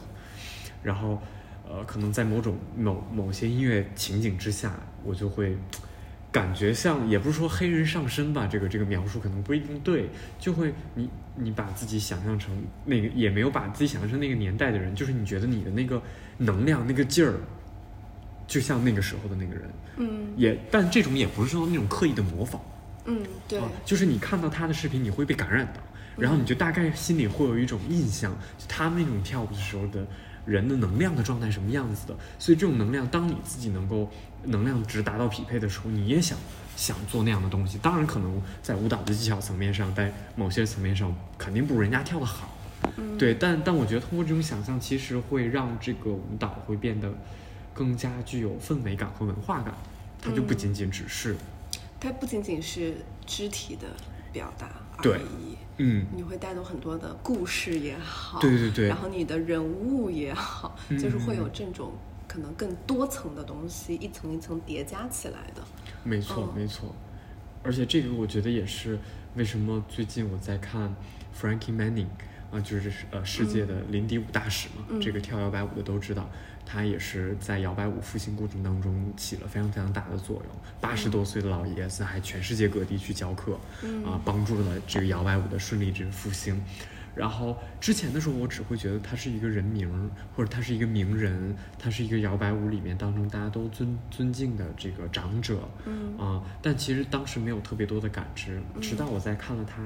[0.81, 1.21] 然后
[1.69, 5.55] 呃，可能在某种某某些音乐情景之下，我就会
[6.31, 16.01] 感觉像，也不是说黑人上身吧，这个这个描述可能不一定对，就会你你把自己想象成那个，也没有把自己想象成那个年代的人，就是你觉得你的那个
[16.37, 17.33] 能量那个劲儿，
[18.47, 20.27] 就像那个时候的那个人，嗯。
[20.37, 22.61] 也但这种也不是说那种刻意的模仿，
[23.05, 25.81] 嗯，对，啊，就是你看到他的视频，你会被感染到，
[26.17, 30.07] 然后你就大概心里会有一种印象，就他们那种跳舞的时候的
[30.45, 32.15] 人的能量的状态什么样子的。
[32.39, 34.09] 所以这种能量，当你自己能够
[34.43, 36.37] 能量值达到匹配的时候，你也想
[36.75, 37.77] 想做那样的东西。
[37.77, 42.49] 当然，可能在舞蹈的技巧层面上，在某些层面上肯定不如人家跳的好，
[42.97, 43.33] 嗯对。
[43.35, 47.11] 但但我觉得通过这种想象，其实会让这个舞蹈会变得
[47.73, 49.73] 更加具有氛围感和文化感。
[50.23, 51.35] 它就不嗯仅仅只是，
[51.99, 53.87] 它不仅仅是肢体的
[54.31, 58.87] 表达而对已，嗯，你会带动很多的故事也好，对对对。
[58.87, 61.93] 然后你的人物也好，嗯就是会有这种
[62.27, 65.61] 可能更多层的东西，一层一层叠加起来的。
[66.03, 66.61] 没错，嗯。
[66.61, 66.93] 没错，
[67.63, 68.99] 而且这个我觉得也是
[69.35, 70.93] 为什么最近我在看
[71.39, 72.07] Frankie Manning
[72.51, 75.01] 啊，就是呃世界的林迪舞大使嘛，嗯。
[75.01, 76.29] 这个跳摇摆舞的都知道，
[76.65, 80.55] 他也是在摇摆舞复兴过程当中起了非常非常大的作用。
[80.79, 86.61] 八十多岁的老爷子还全世界各地去教课，嗯啊，帮助了这个摇摆舞的顺利这个复兴。
[87.13, 99.83] 然后之前的时候，我只会觉得他是一个人名，或者他是一个名人，他是一个摇摆舞里面当中大家都尊尊敬的这个长者，嗯啊、但其实当时没有特别多的感知，直到我在看了他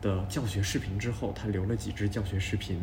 [0.00, 2.80] 的教学视频之后，他留了几支教学视频，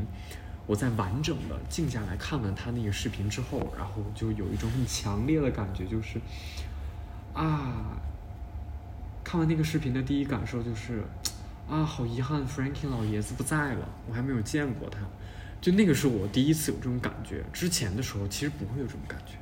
[0.70, 6.22] 我在完整的静下来看完他那个视频之后，然后就有一种很强烈的感觉，就是
[7.34, 7.98] 啊，
[9.24, 11.02] 看完那个视频的第一感受就是
[11.68, 15.00] 啊，好遗憾，Frankie 老爷子不在了，我还没有见过他。
[15.60, 19.34] 就那个是我第一次有这种感觉，之前的时候其实不会有这种感觉。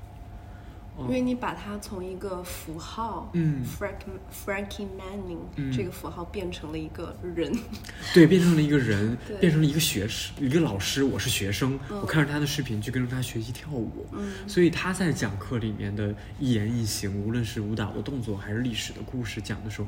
[0.98, 3.94] 哦因为你把它从一个符号，嗯，Frank
[4.34, 7.54] Frankie Manning、嗯这个符号变成了一个人，
[8.14, 11.04] 对，变成了一个人，变成了一个学生，一个老师。
[11.04, 14.08] 我是学生，嗯我看着他的视频去跟着他学习跳舞。
[14.12, 19.88] 嗯所以他在讲课里面的一言一行，无论是舞蹈的动作还是历史的故事讲的时候，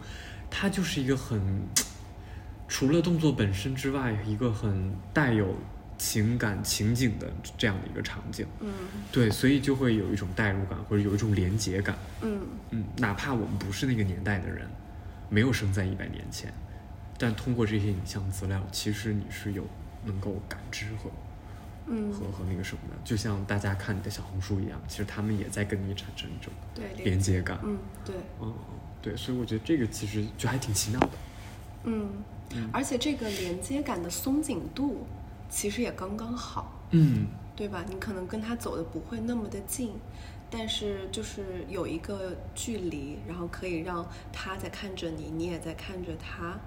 [0.49, 1.41] 他就是一个很
[2.67, 5.55] 除了动作本身之外，一个很带有
[5.99, 8.47] 情感情景的这样的一个场景。
[8.61, 8.73] 嗯
[9.11, 11.95] 对，所以就会有一种代入感，或者有一种连结感。
[12.21, 14.67] 嗯嗯，哪怕我们不是那个年代的人，
[15.29, 16.51] 没有生在一百年前，
[17.19, 19.67] 但通过这些影像资料，其实你是有
[20.05, 21.11] 能够感知和
[21.87, 27.59] 嗯，和和那个什么的，就像大家看你的小红书一样，其实他们也在跟你产生一种对连接感。
[27.63, 28.53] 嗯对，嗯，嗯
[29.01, 31.09] 对，所以我觉得这个其实就还挺奇妙的。
[31.85, 32.09] 嗯
[32.55, 35.07] 嗯，而且这个连接感的松紧度
[35.49, 36.79] 其实也刚刚好。
[36.91, 37.83] 嗯，对吧？
[37.87, 39.91] 你可能跟他走的不会那么的近，
[40.49, 46.57] 但是就是有一个距离，然后可以让他在看着你，你也在看着他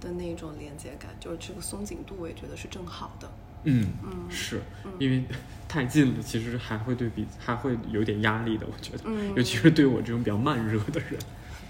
[0.00, 3.30] 的那种连接感，就是这个松紧度，我也觉得是正好的。
[3.66, 5.24] 嗯嗯是嗯因为
[5.66, 11.18] 太近了，其实还会对比还会有点压力的，我觉得，嗯尤其是对我这种比较慢热的人。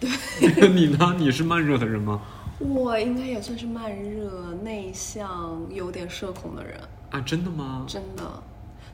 [0.01, 1.15] 对， 你呢？
[1.19, 2.21] 你是慢热的人吗？
[2.59, 7.85] 我应该也算是慢热、内向、有点社恐的人，啊，真的吗？
[7.89, 8.23] 真的。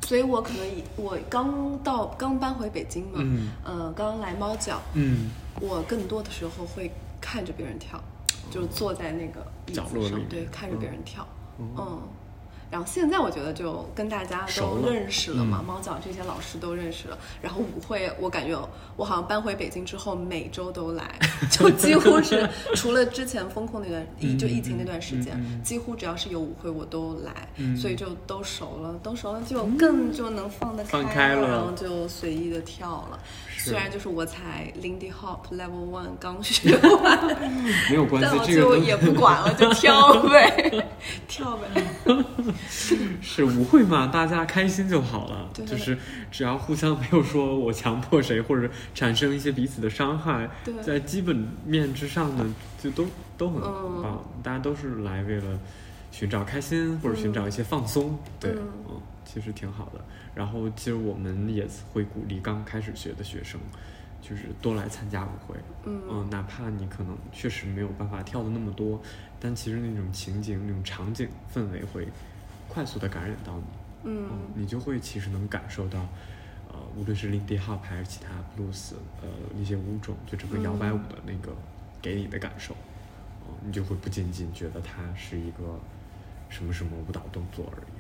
[0.03, 8.03] 所以我可能以我刚到刚搬回北京嘛，嗯呃，刚来猫脚，嗯，我更多的时候会看着别人跳，
[8.51, 11.27] 就是坐在那个椅子上，角落里对，看着别人跳，
[11.59, 12.01] 嗯嗯。
[12.71, 17.19] 然后现在我觉得就跟大家都认识了嘛，嗯猫脚这些老师都认识了。
[17.43, 18.57] 然后舞会，我感觉
[18.97, 21.19] 我好像搬回北京之后每周都来，
[21.51, 33.19] 就几乎是除了之前风控那段，嗯就疫情那段时间嗯嗯嗯，几乎只要是有舞会我都来，嗯所以就都熟了，都熟了就更就能放得放开了然后就随意的跳了。
[33.59, 37.37] 虽然就是我才 Lindy Hop Level One 刚学完，
[37.91, 40.87] 没有关但我系，就也不管了，就跳呗，
[41.29, 41.69] 跳呗。
[43.23, 45.49] 是舞会嘛，大家开心就好了。
[45.55, 45.97] 对就是
[46.31, 54.25] 只要互相没有说我强迫谁，或者产生一些彼此的伤害，对在基本面之上呢，就都都很嗯棒。
[54.43, 55.59] 大家都是来为了
[56.11, 58.19] 寻找开心，或者寻找一些放松。
[58.39, 60.01] 对，嗯嗯，其实挺好的。
[60.35, 63.61] 然后其实我们也会鼓励刚开始学的学生，
[64.23, 65.57] 就是多来参加舞会。
[65.87, 69.01] 嗯哪怕你可能确实没有办法跳的那么多，
[69.41, 72.07] 但其实那种情景、那种场景氛围会
[72.73, 73.65] 快速的感染到你。
[74.03, 75.99] 嗯你就会其实能感受到，
[76.69, 79.29] 呃，无论是 Lindy Hop 还是其他 blues，呃，
[79.59, 81.55] 那些舞种，就整个摇摆舞的那个
[82.01, 85.79] 给你的感受，哦、你就会不仅仅觉得它是一个
[86.49, 88.00] 什么什么舞蹈动作而已了。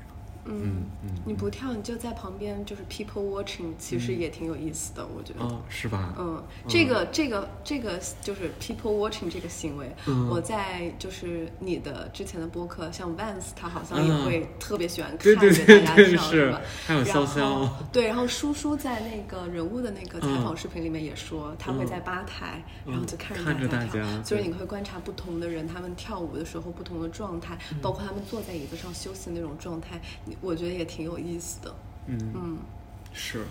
[0.50, 5.44] 嗯嗯，你不跳，你就在旁边，就是 people watching，其实也挺有意思的，我觉得。
[5.44, 6.14] 哦，是吧？
[6.18, 10.28] 嗯，这个这个这个就是 people watching 这个行为，嗯。
[10.28, 15.48] 我在就是你的之前的播客，像 Vance 他好像也嗯会特别喜欢看着
[15.85, 16.60] 大家跳，是吧？
[16.87, 17.68] 还有潇潇。
[17.92, 22.92] 对，然后叔叔在那个人物的那个采访嗯视频里面也说，他会在吧台，嗯。
[22.92, 27.79] 然后就看着大家对就是你会观察不同的人，他们跳舞的时候不同的状态，嗯。
[27.81, 31.74] 包括他们坐在椅子上休息的那种状态，你我觉得也挺有意思的。
[32.06, 32.58] 嗯，嗯，
[33.12, 33.44] 是。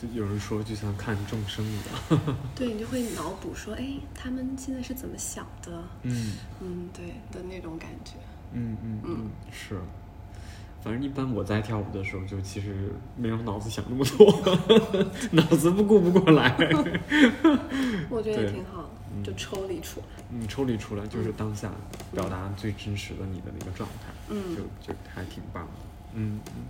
[0.00, 2.20] 就有人说，就像看众生一样。
[2.54, 5.82] 对你就会脑补说，哎，他们现在是怎么想的？
[6.02, 8.12] 嗯嗯，对的那种感觉。
[8.52, 9.78] 嗯嗯嗯，是。
[10.82, 16.54] 反正一般我在跳舞的时候，就其实没有脑子想那么多， 脑子不顾不过来。
[18.10, 20.06] 我觉得也挺好的，嗯就抽离出来。
[20.30, 21.70] 嗯，抽离出来就是当下
[22.12, 25.72] 表达最真实的你的那个状态，嗯就就还挺棒的。
[26.14, 26.62] 嗯嗯。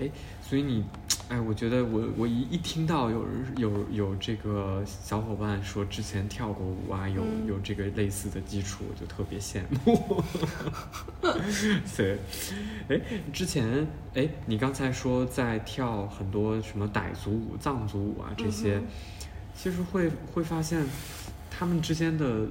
[0.00, 0.82] 哎，所以你，
[1.28, 10.24] 哎，我觉得我我一一听到有人有有这个小伙伴说之前跳过舞啊，有、嗯有这个类似的基础，我就特别羡慕。
[11.94, 12.18] 对，
[12.88, 12.98] 哎，
[13.34, 18.86] 之前哎，你刚才说在跳很多什么傣族舞、藏族舞啊这些，嗯
[19.54, 20.82] 其实会会发现
[21.50, 22.46] 他们之间的。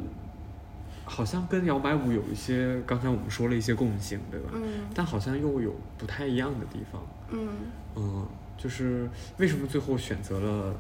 [1.13, 4.51] 好像跟摇摆舞有一些，刚才我们说了一些共性，对吧？
[4.53, 7.05] 嗯但好像又有不太一样的地方。
[7.31, 7.49] 嗯
[7.97, 8.25] 嗯，
[8.57, 10.73] 就是为什么最后选择了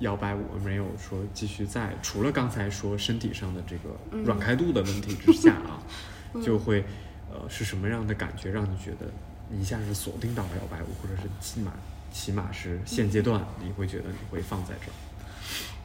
[0.00, 5.78] 摇摆舞，而没有说继续在除了刚才说身体上的这个嗯软开度的问题之下啊，
[6.34, 6.84] 嗯就会
[7.30, 9.06] 呃是什么样的感觉让你觉得
[9.48, 11.72] 你一下子锁定到了摇摆舞，或者是起码
[12.10, 14.94] 起码是现阶段你会觉得你会放在这儿？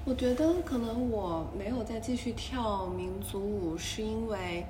[0.06, 4.66] 我觉得可能我没有再继续跳民族舞，是因为，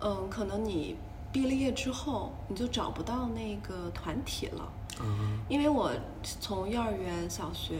[0.00, 0.96] 嗯，可能你
[1.30, 4.72] 毕了业之后，你就找不到那个团体了。
[5.00, 5.92] 嗯，因为我
[6.40, 7.78] 从幼儿园、小学、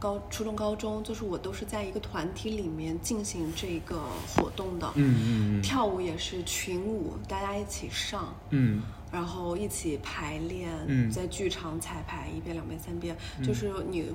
[0.00, 4.02] 高、初中、高中，就是我都是在一个团体里面进行这个
[4.34, 4.90] 活动的。
[4.96, 14.12] 嗯嗯嗯，跳舞也是群舞，大家一起上，嗯然后一起排练，嗯在剧场彩排一遍、两遍、三遍，就是你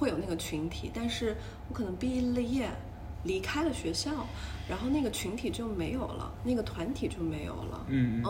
[0.00, 0.90] 会有那个群体。
[0.94, 1.36] 但是
[1.68, 2.70] 我可能毕了业，
[3.24, 4.10] 离开了学校，
[4.66, 7.84] 然后那个群体就没有了，那个团体就没有了。
[7.88, 8.22] 嗯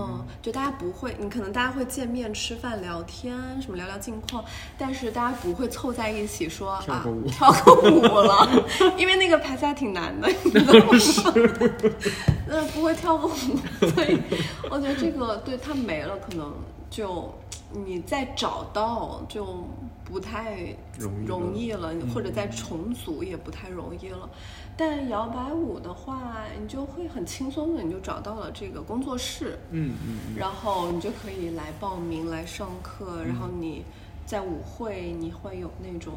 [0.42, 4.44] 就大家不会，你可能大家会见面吃饭聊天，什么聊聊近况，
[4.76, 8.66] 但是大家不会凑在一起说啊跳个舞跳个舞了，
[8.98, 10.88] 因为那个排赛挺难的，你知道吗？
[12.50, 13.30] 呃，不会跳个舞，
[13.94, 14.18] 所以
[14.70, 16.52] 我觉得这个对他没了，可能
[16.90, 17.32] 就
[17.72, 19.64] 你再找到就
[20.04, 20.74] 不太
[21.26, 24.28] 容易了易了，嗯或者再重组也不太容易了。
[24.76, 33.84] 但摇摆舞的话，你就会很轻松的，你就找到了这个工作室，嗯嗯嗯，然后你就可以来报名来上课，然后嗯你
[34.24, 36.14] 在舞会你会有那种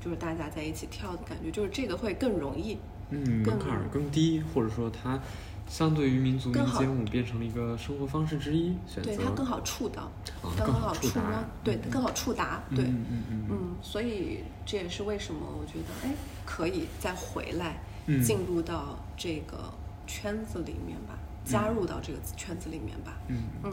[0.00, 2.76] 就是大家在一起跳的感觉，就是这个会更容易。
[3.10, 5.20] 嗯，门槛更低，或者说它
[5.66, 6.80] 相对于民族更好。
[6.80, 9.14] 民间舞变成了一个生活方式之一，选择。
[9.14, 10.02] 对它更好触到，
[10.42, 11.24] 啊更更好触摸，
[11.64, 11.90] 对，嗯。
[11.90, 13.46] 更好触达，对，嗯嗯嗯。
[13.50, 18.22] 嗯，所以这也是为什么我觉得，哎，可以再回来，嗯。
[18.22, 19.72] 进入到这个
[20.06, 23.12] 圈子里面吧，加入到这个圈子里面吧。
[23.28, 23.72] 嗯嗯，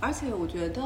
[0.00, 0.82] 而且我觉得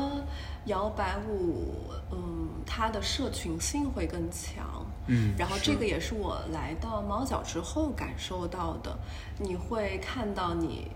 [0.67, 1.75] 摇摆舞，
[2.11, 4.85] 嗯，它的社群性会更强。
[5.07, 8.99] 嗯，然后这个也是我来到猫脚之后感受到的，
[9.39, 10.91] 你会看到你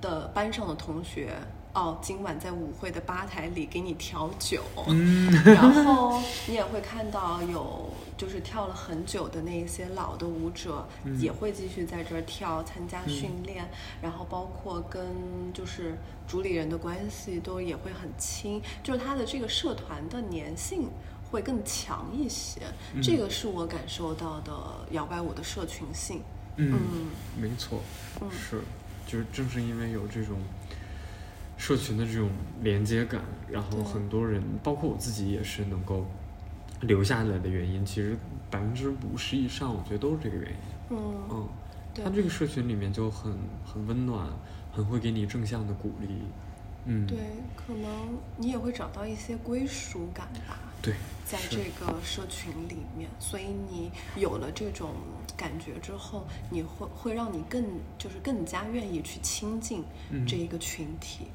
[0.00, 1.32] 的班上的同学。
[1.76, 5.30] 哦，今晚在舞会的吧台里给你调酒，嗯。
[5.44, 13.68] 然后你也会看到有就是跳了很久的那一些老的舞者，嗯也会继续在这儿跳，参加训练，
[14.00, 15.06] 然后包括跟
[15.52, 15.94] 就是
[16.26, 20.88] 主理人的关系都也会很亲，就是他的这个社团的粘性
[21.30, 22.62] 会更强一些，
[22.94, 23.02] 嗯。
[23.02, 24.52] 这个是我感受到的
[24.92, 26.22] 摇摆舞的社群性。
[26.56, 27.06] 嗯嗯，
[27.38, 27.82] 没错，
[28.22, 28.30] 嗯。
[28.30, 28.62] 是，
[29.06, 30.38] 就是正是因为有这种
[31.56, 32.30] 社群的这种
[32.62, 36.06] 连接感，然后很多人，包括我自己也是能够
[36.80, 38.16] 留下来的原因，其实
[38.50, 40.58] 百分之五十以上，我觉得都是这个原因。
[40.90, 41.48] 嗯嗯，
[41.94, 43.32] 他这个社群里面就很
[43.64, 44.28] 很温暖，
[44.72, 46.08] 很会给你正向的鼓励。
[46.84, 47.18] 嗯，对，
[47.56, 50.60] 可能你也会找到一些归属感吧。
[50.80, 50.94] 对，
[51.24, 54.92] 在这个社群里面，所以你有了这种
[55.36, 57.64] 感觉之后，你会会让你更
[57.98, 61.26] 就是更加愿意去亲近嗯这一个群体，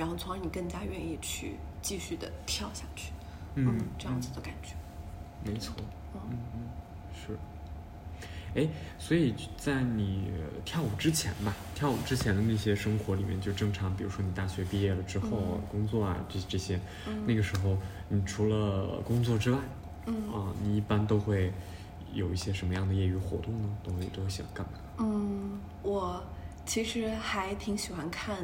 [0.00, 3.12] 然后从而你更加愿意去继续的跳下去，
[3.56, 4.74] 嗯这样子的感觉。
[5.44, 5.74] 没错，
[6.14, 6.60] 嗯嗯嗯，
[7.14, 7.38] 是。
[8.54, 8.66] 哎，
[8.98, 10.32] 所以在你
[10.64, 17.76] 跳舞之前吧，跳舞之前的那些生活里面，就正常，比如说你大学毕业了之后、嗯工作啊，这这些，嗯那个时候
[18.08, 19.58] 你除了工作之外，
[20.06, 21.52] 嗯啊，你一般都会
[22.14, 23.68] 有一些什么样的业余活动呢？
[23.84, 24.72] 都会都会喜欢干嘛？
[24.98, 26.22] 嗯，我
[26.64, 28.36] 其实还挺喜欢看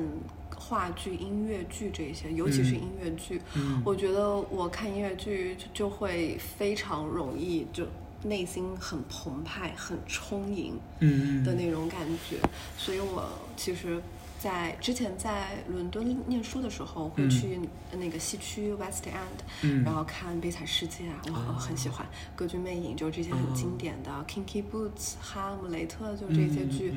[0.56, 2.80] 话剧、音乐剧这些，尤其是嗯。
[2.80, 3.40] 音乐剧。
[3.54, 3.82] 嗯。
[3.84, 7.86] 我觉得我看音乐剧就就会非常容易就
[8.24, 12.36] 内心很澎湃、很充盈嗯的那种感觉，
[12.76, 14.02] 所以我其实。
[14.38, 17.30] 在之前在伦敦念书的时候，会嗯。
[17.30, 17.58] 去
[17.98, 19.82] 那个西区 West End，、嗯。
[19.82, 26.92] 然后看《悲惨世界》啊，我很喜欢《歌剧魅影》，就是这些啊很经典的《Kinky Boots》、《哈姆雷特》，就是这些剧。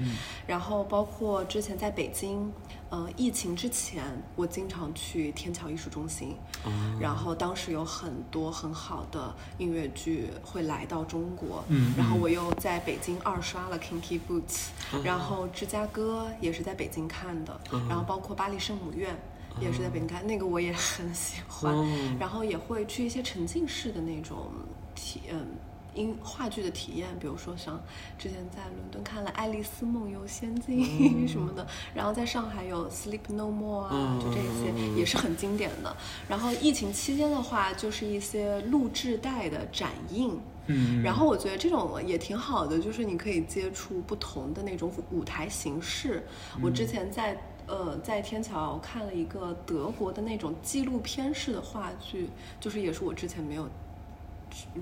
[0.45, 2.51] 然后包括之前在北京，
[2.89, 4.03] 呃，疫情之前，
[4.35, 11.63] 我经常去天桥艺术中心，啊然后当时有很多很好的音乐剧会来到中国，
[11.95, 14.67] 然后我又在北京二刷了《Kinky Boots》，
[14.97, 19.15] 啊然后芝加哥也是在北京看的，啊然后包括巴黎圣母院。
[19.59, 21.85] 也是在北京看，那个我也很喜欢，哦
[22.17, 24.37] 然后也会去一些沉浸式的那种
[24.95, 25.47] 体，嗯，
[25.99, 27.79] 音话剧的体验，比如说像
[28.17, 30.79] 之前在伦敦看了《爱丽丝梦游仙境
[31.27, 35.95] 》什么的，然后在上海有《Sleep No More》啊，就这些嗯也是很经典的。
[36.27, 40.39] 然后疫情期间的话，就是一些录制带的展映。
[40.71, 46.23] 嗯，然后我觉得这种也挺好的，就是你可以接触不同的那种舞台形式。
[46.61, 47.35] 我之前在
[47.65, 52.29] 呃在天桥看了一个德国的那种纪录片式的话剧，
[52.59, 53.67] 就是也是我之前没有。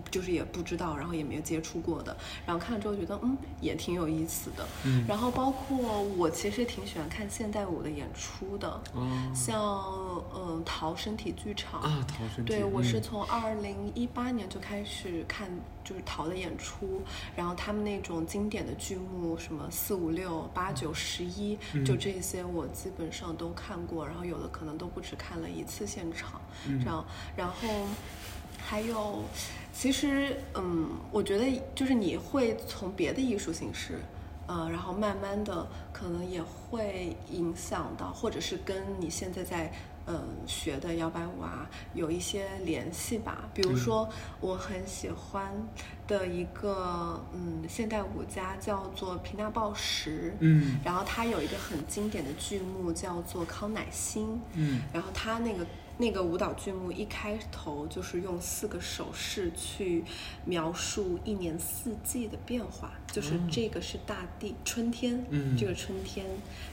[0.09, 2.15] 就是也不知道，然后也没有接触过的，
[2.45, 5.05] 然后看了之后觉得嗯也挺有意思的，嗯。
[5.07, 9.59] 然后包括我其实挺喜欢看现代舞的演出的，哦像
[10.33, 13.01] 嗯陶身体剧场啊，陶身体对，我是嗯。
[13.01, 15.49] 从二零一八年就开始看，
[15.83, 17.01] 就是陶的演出，
[17.35, 21.99] 然后他们那种经典的剧目，什么四五六八九十一，就嗯。
[21.99, 26.79] 这些我基本上都看过，然后有的可能都不止看了一次现场，嗯。
[26.79, 27.05] 这样，
[27.35, 27.53] 然后
[28.69, 29.23] 还有，
[29.71, 33.99] 其实嗯，我觉得就是你会从别的艺术形式。
[34.45, 39.69] 呃，然后慢慢的可能也会影响到，或者是跟你现在在
[40.05, 43.49] 嗯学的摇摆舞啊有一些联系吧。
[43.53, 44.07] 比如说，
[44.39, 45.51] 我很喜欢
[46.07, 55.65] 的一个嗯现代舞家叫做皮纳鲍什，嗯然后他有一个很经典的剧目叫做康乃馨，嗯然后他那个
[55.97, 60.03] 那个舞蹈剧目一开头就是用四个手势去
[60.45, 65.57] 描述一年四季的变化，就是哦这个是大地，春天，嗯。
[65.57, 66.25] 这个春天，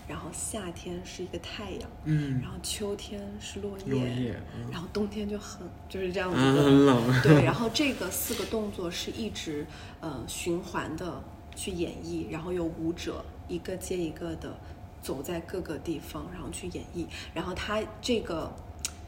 [0.07, 2.39] 然后夏天是一个太阳，嗯。
[2.43, 4.71] 然后秋天是落叶，落叶嗯。
[4.71, 6.37] 然后冬天就很就是这样子。
[6.37, 7.23] 很冷。
[7.23, 9.67] 对，然后这个四个动作是一直
[10.01, 11.23] 呃循环的
[11.57, 14.55] 去演绎，然后有舞者一个接一个的
[15.01, 18.53] 走在各个地方，然后去演绎，然后它这个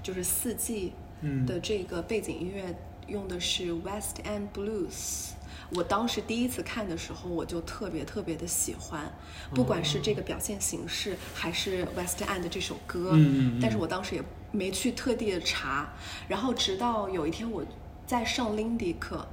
[0.06, 0.92] 就是四季
[1.22, 1.44] 嗯。
[1.44, 2.72] 的这个背景音乐
[3.08, 5.30] 用的是 West End Blues。
[5.70, 9.12] 我当时第一次看的时候，我就特别特别的喜欢，
[9.52, 13.58] 不管是这个表现形式，还是 West End 这首歌，嗯嗯嗯。
[13.60, 15.92] 但是我当时也没去特地的查，
[16.28, 17.64] 然后直到有一天我
[18.06, 19.26] 在上 Lindy 课，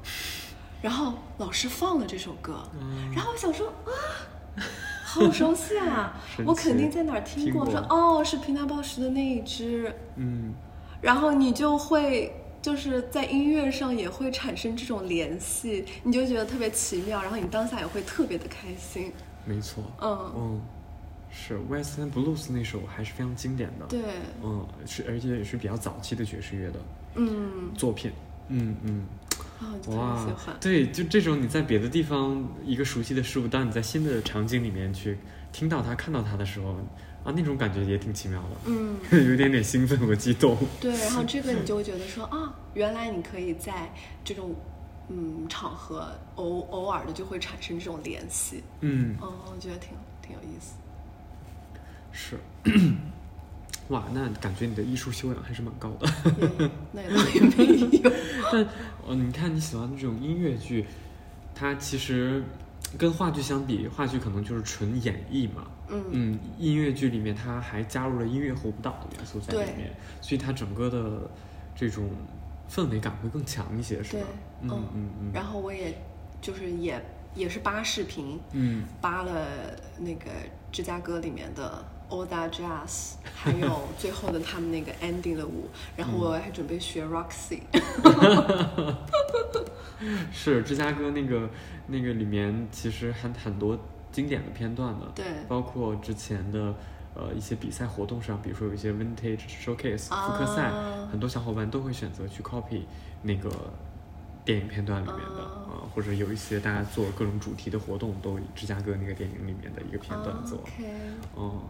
[0.81, 3.91] 然后老师放了这首歌，嗯然后我想说啊，
[5.21, 10.53] 好熟悉啊， 我肯定在哪儿听过，说哦是平达鲍什的那一只，嗯。
[11.01, 19.11] 然后你就会就是在音乐上也会产生这种联系，你就觉得特别奇妙，然后你当下也会特别的开心。
[19.45, 19.83] 没错。
[20.01, 20.31] 嗯。
[20.35, 20.61] 嗯。
[21.35, 23.85] 是 West End Blues 那首还是非常经典的。
[23.87, 23.99] 对，
[24.43, 26.79] 嗯是而且也是比较早期的爵士乐的
[27.15, 28.11] 嗯，作品。
[28.49, 29.05] 嗯嗯
[29.59, 30.55] 啊，就特别哇喜欢，。
[30.59, 35.17] 对，就这种你在别的地方一个熟悉的事物，当你在新的场景里面去
[35.51, 36.71] 听到它、看到它的时候，
[37.23, 40.57] 啊，那种感觉也挺奇妙的，嗯， 有一点点兴奋和激动。
[40.81, 43.93] 对，然后 这个你就会觉得说啊，原来你可以在
[44.23, 44.55] 这种
[45.09, 49.89] 嗯场合偶偶尔的就会产生这种联系，嗯，哦，我觉得挺
[50.21, 50.73] 挺有意思。
[52.11, 52.37] 是。
[53.89, 56.07] 哇，那感觉你的艺术修养还是蛮高的。
[56.57, 58.11] 也那也倒也没有，
[58.51, 58.63] 但，
[59.05, 60.85] 哦，你看你喜欢的这种音乐剧，
[61.53, 62.43] 它其实
[62.97, 65.67] 跟话剧相比，话剧可能就是纯演绎嘛。
[65.89, 71.29] 嗯嗯，音乐剧里面它还加入了音乐和舞蹈的元素在里面，所以它整个的
[71.75, 72.09] 这种
[72.71, 74.27] 氛围感会更强一些，是对吧？，
[74.61, 75.31] 嗯嗯嗯。
[75.33, 75.93] 然后我也
[76.41, 76.99] 就是也
[77.35, 79.45] 也是扒视频，嗯扒了
[79.99, 80.31] 那个
[80.71, 81.83] 芝加哥里面的
[82.27, 87.61] That Jazz， 还有最后的他们那个 ending 的舞，然后我还准备学 Roxy。
[90.31, 91.49] 是芝加哥那个
[91.87, 93.77] 那个里面其实很很多
[94.11, 96.73] 经典的片段的，对包括之前的
[97.15, 102.81] 呃一些比赛活动上，比如说有一些 vintage showcase 复刻赛，啊很多小伙伴都会选择去 copy
[103.21, 103.49] 那个
[104.43, 110.85] 电影片段里面的啊、啊或者有一些大家做各种主题的活动，都以芝加哥那个电影里面的一个片段做，OK，
[111.37, 111.61] 嗯，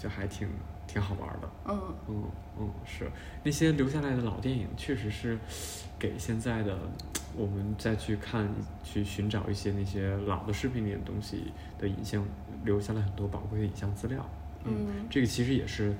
[0.00, 0.48] 就还挺
[0.86, 1.48] 挺好玩的。
[1.68, 2.24] 嗯嗯
[2.58, 3.10] 嗯，是
[3.44, 5.38] 那些留下来的老电影，确实是
[5.98, 6.78] 给现在的
[7.36, 8.48] 我们再去看、
[8.82, 12.24] 去寻找一些那些老的视频里的东西的影像，
[12.64, 14.28] 留下了很多宝贵的影像资料。
[14.64, 15.94] 嗯这个其实也是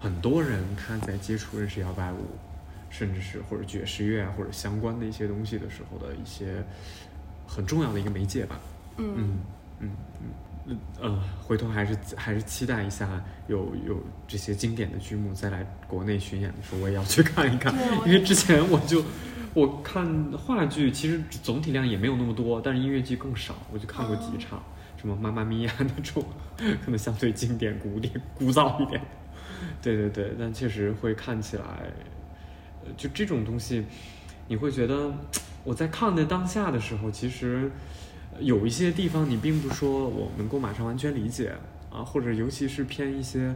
[0.00, 2.26] 很多人他在接触认识摇摆舞，
[2.90, 6.62] 甚至是或者爵士乐啊或者相关的一些东西的时候的一些
[7.46, 8.60] 很重要的一个媒介吧。
[8.98, 9.38] 嗯嗯
[9.80, 9.90] 嗯
[10.20, 10.28] 嗯
[11.00, 19.04] 呃，回头还是还是期待一下有有这些经典的剧目再来国内巡演的时候，我也要去看一看对，因为之前我就
[19.54, 24.62] 我看话剧，其实总体量也没有那么多，但是音乐剧更少，我就看过几哦场，
[24.96, 26.24] 什么《妈妈咪呀》那种，
[26.84, 29.00] 可能相对经典、古典、古早一点。
[29.82, 31.64] 对对对，但确实会看起来，
[32.84, 33.84] 呃，就这种东西，
[34.46, 35.12] 你会觉得
[35.64, 41.54] 我在看的当下的时候，其实呃有一些地方你并不说我能够马上完全理解
[41.90, 43.54] 啊，或者尤其是偏一些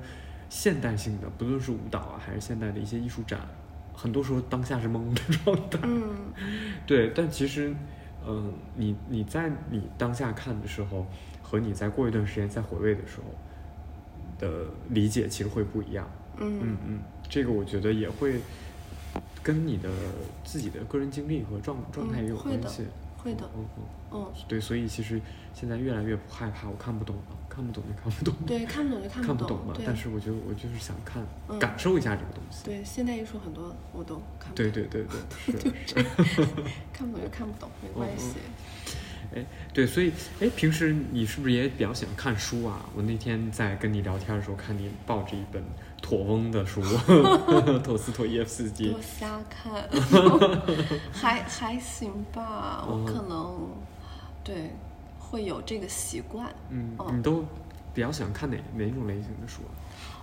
[0.48, 3.40] 现代性的，不论是舞蹈啊还是现代的一些艺术展，
[3.94, 5.78] 很多时候当下是懵的状态。
[5.82, 6.32] 嗯
[6.86, 7.74] 对，但其实，
[8.26, 11.06] 嗯、你你在你当下看的时候，
[11.42, 13.34] 和你在过一段时间再回味的时候
[14.38, 16.08] 的理解其实会不一样。
[16.38, 18.40] 嗯嗯嗯，这个我觉得也会
[19.42, 19.88] 跟你的
[20.44, 22.84] 自己的个人经历和状状态也有关系。
[23.26, 25.20] 会的，嗯嗯，嗯，对，所以其实
[25.52, 32.64] 现在越来越不害怕，我看不懂了，看不懂就看不懂，对，看不懂就看看不懂，看不，懂嘛但是我觉得我就是想看，嗯感受一下这个东西。
[32.64, 35.04] 对现代艺术很多我都看不懂，对对对
[35.58, 35.92] 对，是
[36.26, 36.46] 是。
[36.92, 38.34] 看不懂就看不懂，没关系。
[39.34, 42.88] 哎，对，所以哎，平时你是不是也比较喜欢看书啊？
[42.94, 45.60] 我那天在跟你聊天的时候，看你抱着一本
[46.06, 46.80] 妥翁的书，
[47.82, 49.00] 托斯托耶夫斯基我。
[49.02, 49.88] 瞎看，
[51.12, 53.68] 还还行吧，我嗯可能
[54.44, 54.70] 对
[55.18, 56.48] 会有这个习惯。
[56.70, 57.44] 嗯，哦你都
[57.92, 59.74] 比较喜欢看哪哪种类型的书啊？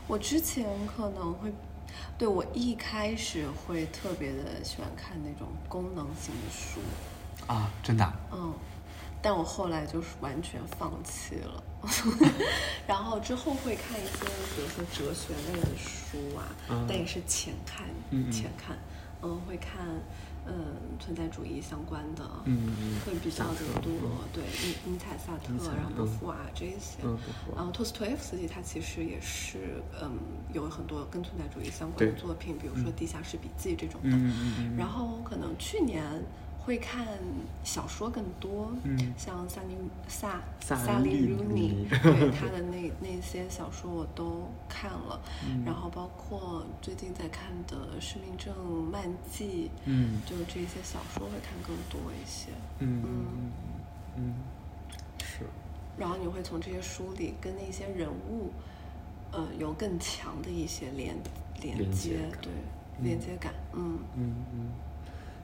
[0.08, 1.52] 我之前可能会，
[2.18, 6.80] 对我一开始会特别的喜欢看那种功能性的书，
[7.46, 8.54] 啊，真的、嗯，
[9.24, 11.64] 但我后来就是完全放弃了。
[12.86, 17.88] 然后之后会看一些，比如说哲学类的书啊，嗯但也是浅看，
[18.32, 18.78] 浅看，
[19.22, 19.86] 嗯，会看，
[20.46, 20.54] 嗯，
[21.00, 27.04] 存在主义相关的，嗯嗯会比较的多嗯，对，尼尼采、萨特，然后波嗯伏娃这一些，
[27.56, 30.18] 然后托斯托耶夫斯基他其实也是，嗯，
[30.54, 36.02] 有很多跟存在主义相关的作品，比如说《地下室笔记》这种的，嗯嗯嗯，然后可能去年
[36.66, 37.06] 会看
[37.64, 39.14] 小说更多，嗯。
[39.18, 39.76] 像萨尼
[40.08, 45.64] 萨萨利利鲁鲁尼尼， 对他的那那些小说我都看了，嗯。
[45.66, 48.54] 然后包括最近在看的《失明症
[48.92, 50.22] 漫记》，嗯。
[50.26, 52.50] 就这些小说会看更多一些，
[52.80, 53.52] 嗯嗯嗯。
[54.16, 54.34] 嗯，
[55.20, 55.46] 是，
[55.98, 58.52] 然后你会从这些书里跟那些人物，
[59.32, 61.16] 呃，有更强的一些连
[61.62, 62.52] 连连接对，
[63.00, 64.00] 嗯连接感，嗯。
[64.16, 64.70] 嗯嗯，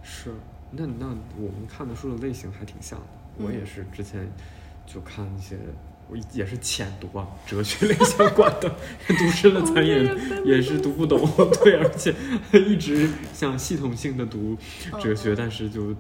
[0.04, 0.34] 是。
[0.72, 1.08] 那那
[1.38, 3.06] 我们看的书的类型还挺像的，
[3.46, 4.30] 我也嗯是之前
[4.86, 5.58] 就看一些。
[6.12, 8.68] 我也是浅读啊，哲学类相关的，
[9.08, 10.04] 读深了咱也
[10.44, 11.20] 也是读不懂，
[11.64, 12.12] 对，而且
[12.52, 14.58] 一直想系统性的读
[15.00, 15.94] 哲学，嗯但是就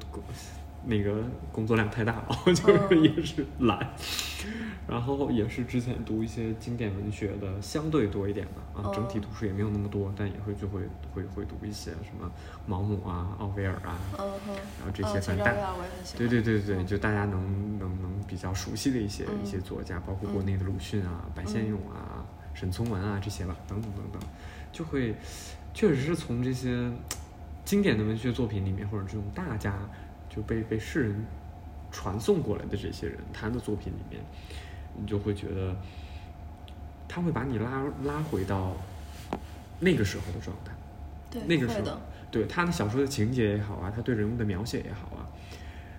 [0.86, 3.88] 那个工作量太大了， 就是嗯也是懒。
[4.88, 10.82] 然后也是之前读一些经典文学的相对多一点的啊，整体哦读书也没有那么多，但也会就会
[11.13, 12.32] 会会读一些什么
[12.65, 15.45] 毛姆啊、奥威尔啊，然后这些嗯反正
[16.17, 16.86] 对对对对，嗯。
[16.88, 22.25] 就大家能能能比较熟悉的一些、嗯一些作家，包括国内的鲁迅啊、白先勇啊、
[22.55, 24.21] 沈从文啊这些吧，等等等等，
[24.71, 25.13] 就会
[25.73, 26.89] 确实是从这些
[27.63, 29.75] 经典的文学作品里面，或者这种大家
[30.30, 31.25] 就被被世人
[31.91, 34.21] 传送过来的这些人他的作品里面，
[34.95, 35.75] 你就会觉得
[37.07, 38.73] 他会把你拉拉回到
[39.80, 40.71] 那个时候的状态。
[41.32, 41.97] 对，那个时候，
[42.32, 45.25] 对他的小说的情节也好啊，他对人物的描写也好啊，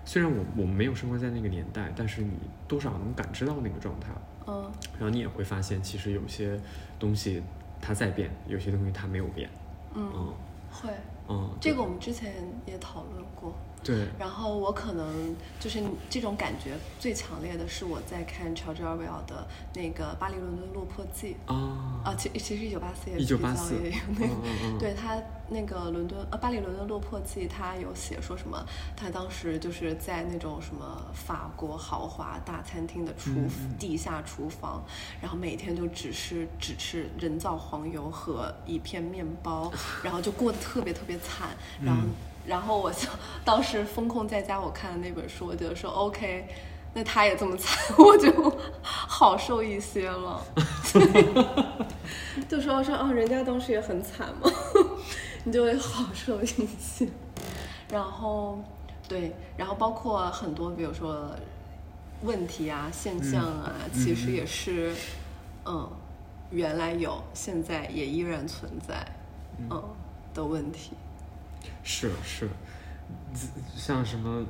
[0.05, 2.31] 虽然我我们没有生活在那个年代，但是你
[2.67, 4.09] 多少能感知到那个状态，
[4.47, 6.59] 嗯然后你也会发现，其实有些
[6.99, 7.41] 东西
[7.81, 9.49] 它在变，有些东西它没有变，
[9.93, 10.33] 嗯嗯
[10.71, 10.89] 会。
[11.29, 12.33] 嗯，这个我们之前
[12.65, 22.01] 也讨论过，对，然后我可能就是这种感觉最强烈的是我在看乔治奥威尔的那个《巴黎伦敦落魄记》啊。
[22.05, 25.17] 啊，其其实一九八四也一九八四，也有那个对他
[25.49, 28.63] 那个伦敦呃巴黎伦敦落魄记，他有写说什么，
[28.95, 33.31] 他当时就是在那种什么法国豪华大餐厅的厨、
[33.79, 34.83] 地下厨房，
[35.21, 39.71] 然后每天就只是只吃人造黄油和一片面包，
[40.03, 41.49] 然后就过得特别特别惨，
[41.83, 42.09] 然后、嗯
[42.45, 43.07] 然后我就
[43.45, 46.47] 当时风控在家，我看的那本书，我觉得说 OK。
[46.93, 48.29] 那他也这么惨， 我就
[48.81, 50.43] 好受一些了。
[52.49, 54.51] 就说说哦，人家当时也很惨嘛，
[55.45, 57.07] 你就会好受一些。
[57.89, 58.59] 然后，
[59.07, 61.29] 对，然后包括很多，比如说
[62.23, 64.93] 问题啊、现象啊，嗯其实也是，
[65.65, 65.89] 嗯，
[66.49, 68.95] 原来有，现在也依然存在，
[69.69, 69.81] 嗯
[70.33, 70.91] 的问题。
[71.83, 72.47] 是是，
[73.75, 74.43] 像什么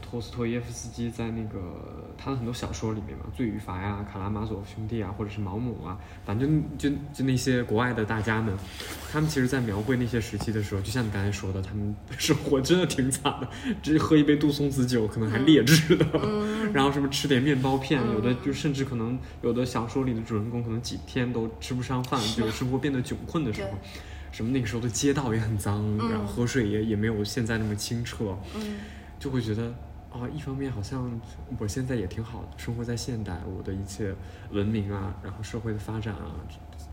[0.00, 1.58] 陀思妥耶夫斯基在那个
[2.16, 8.56] 他的很多小说里面嘛，《罪与罚》呀、《卡拉马佐夫兄弟》啊，或者是毛姆啊，反正就就那些国外的大家们，
[9.10, 13.48] 他们其实在描绘那些时期的时候，就像你刚才说的，他们生活真的挺惨的，
[13.82, 16.06] 只是喝一杯杜松子酒可能还劣质的，
[16.72, 24.00] 然后什么吃点面包片，有的就甚至可能有的小说里的主人公可能几天都吃不上饭，就是生活变得窘困的时候对。
[24.32, 28.76] 什么那个时候的街道也很脏，嗯然后河水也也没有现在那么清澈，嗯。
[29.18, 29.64] 就会觉得
[30.12, 31.20] 啊，一方面好像
[31.58, 34.14] 我现在也挺好的，生活在现代，我的一切
[34.52, 36.36] 文明啊，然后社会的发展啊，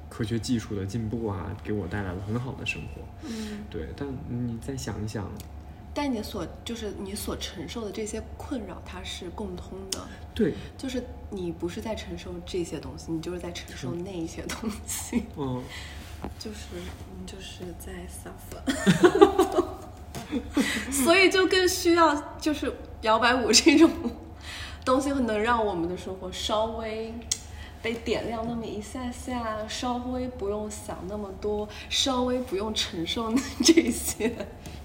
[0.10, 3.02] 科学技术的进步啊，给我带来了很好的生活。
[3.30, 5.30] 嗯，对，但你再想一想，
[5.94, 10.00] 但你所就是你所承受的这些困扰，它是共通的，
[10.34, 15.62] 对，就是你不是在承受这些东西，你就是在承受那一些东西，嗯，
[16.40, 16.58] 就是
[17.26, 18.62] 就是在 suffer，
[20.92, 23.90] 所以就更需要就是摇摆舞这种
[24.84, 27.14] 东西，能让我们的生活稍微。
[27.82, 33.32] 被点亮那么一下下，稍微不用想那么多，稍微不用承受
[33.64, 34.36] 这些，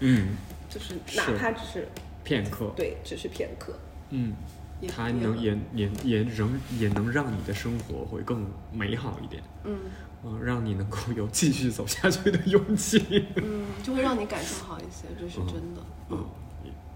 [0.00, 0.36] 嗯，
[0.68, 1.88] 就是是哪怕只是
[2.24, 3.72] 片刻，对，只是片刻，
[4.10, 4.34] 嗯，
[4.82, 9.78] 也它能也也也仍也能让你的生活会更美好一点，嗯
[10.24, 13.26] 嗯、让你能够有继续走下去的勇气。
[13.36, 15.80] 嗯，就会让你感受好一些，这是真的。
[16.10, 16.24] 嗯，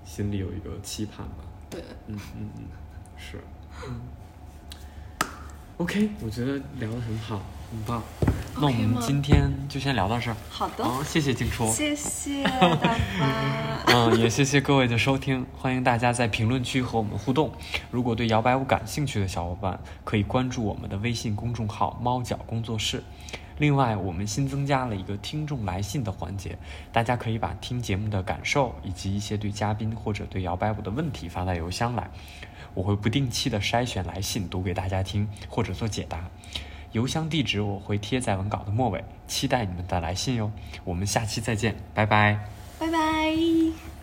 [0.05, 1.45] 心里有一个期盼吧。
[1.71, 2.65] 对，嗯嗯嗯，
[3.17, 3.39] 是，
[3.89, 4.01] 嗯。
[5.79, 8.01] OK，我觉得聊得很好，很棒。
[8.57, 10.37] 那我们今天就先聊到这儿。
[10.49, 11.67] 好的，好，谢谢静初。
[11.73, 12.45] 谢谢。
[13.87, 17.51] 嗯，也谢谢各位的收听，欢迎大家在评论区和我们互动。
[17.91, 23.03] 如果对摇摆舞感兴趣的小伙伴，可以关注我们的微信公众号“猫脚工作室”。
[23.59, 26.57] 另外，我们新增加了一个听众来信的环节，
[26.93, 32.11] 大家可以把听节目的感受以及一些对嘉宾或者对摇摆舞的问题发到邮箱来，
[32.75, 36.29] 我会不定期的筛选来信读给大家听或者做解答。
[36.93, 40.53] 邮箱地址我会贴在文稿的末尾，期待你们的来信哟。
[40.85, 42.39] 我们下期再见，拜拜。
[42.79, 43.94] 拜拜。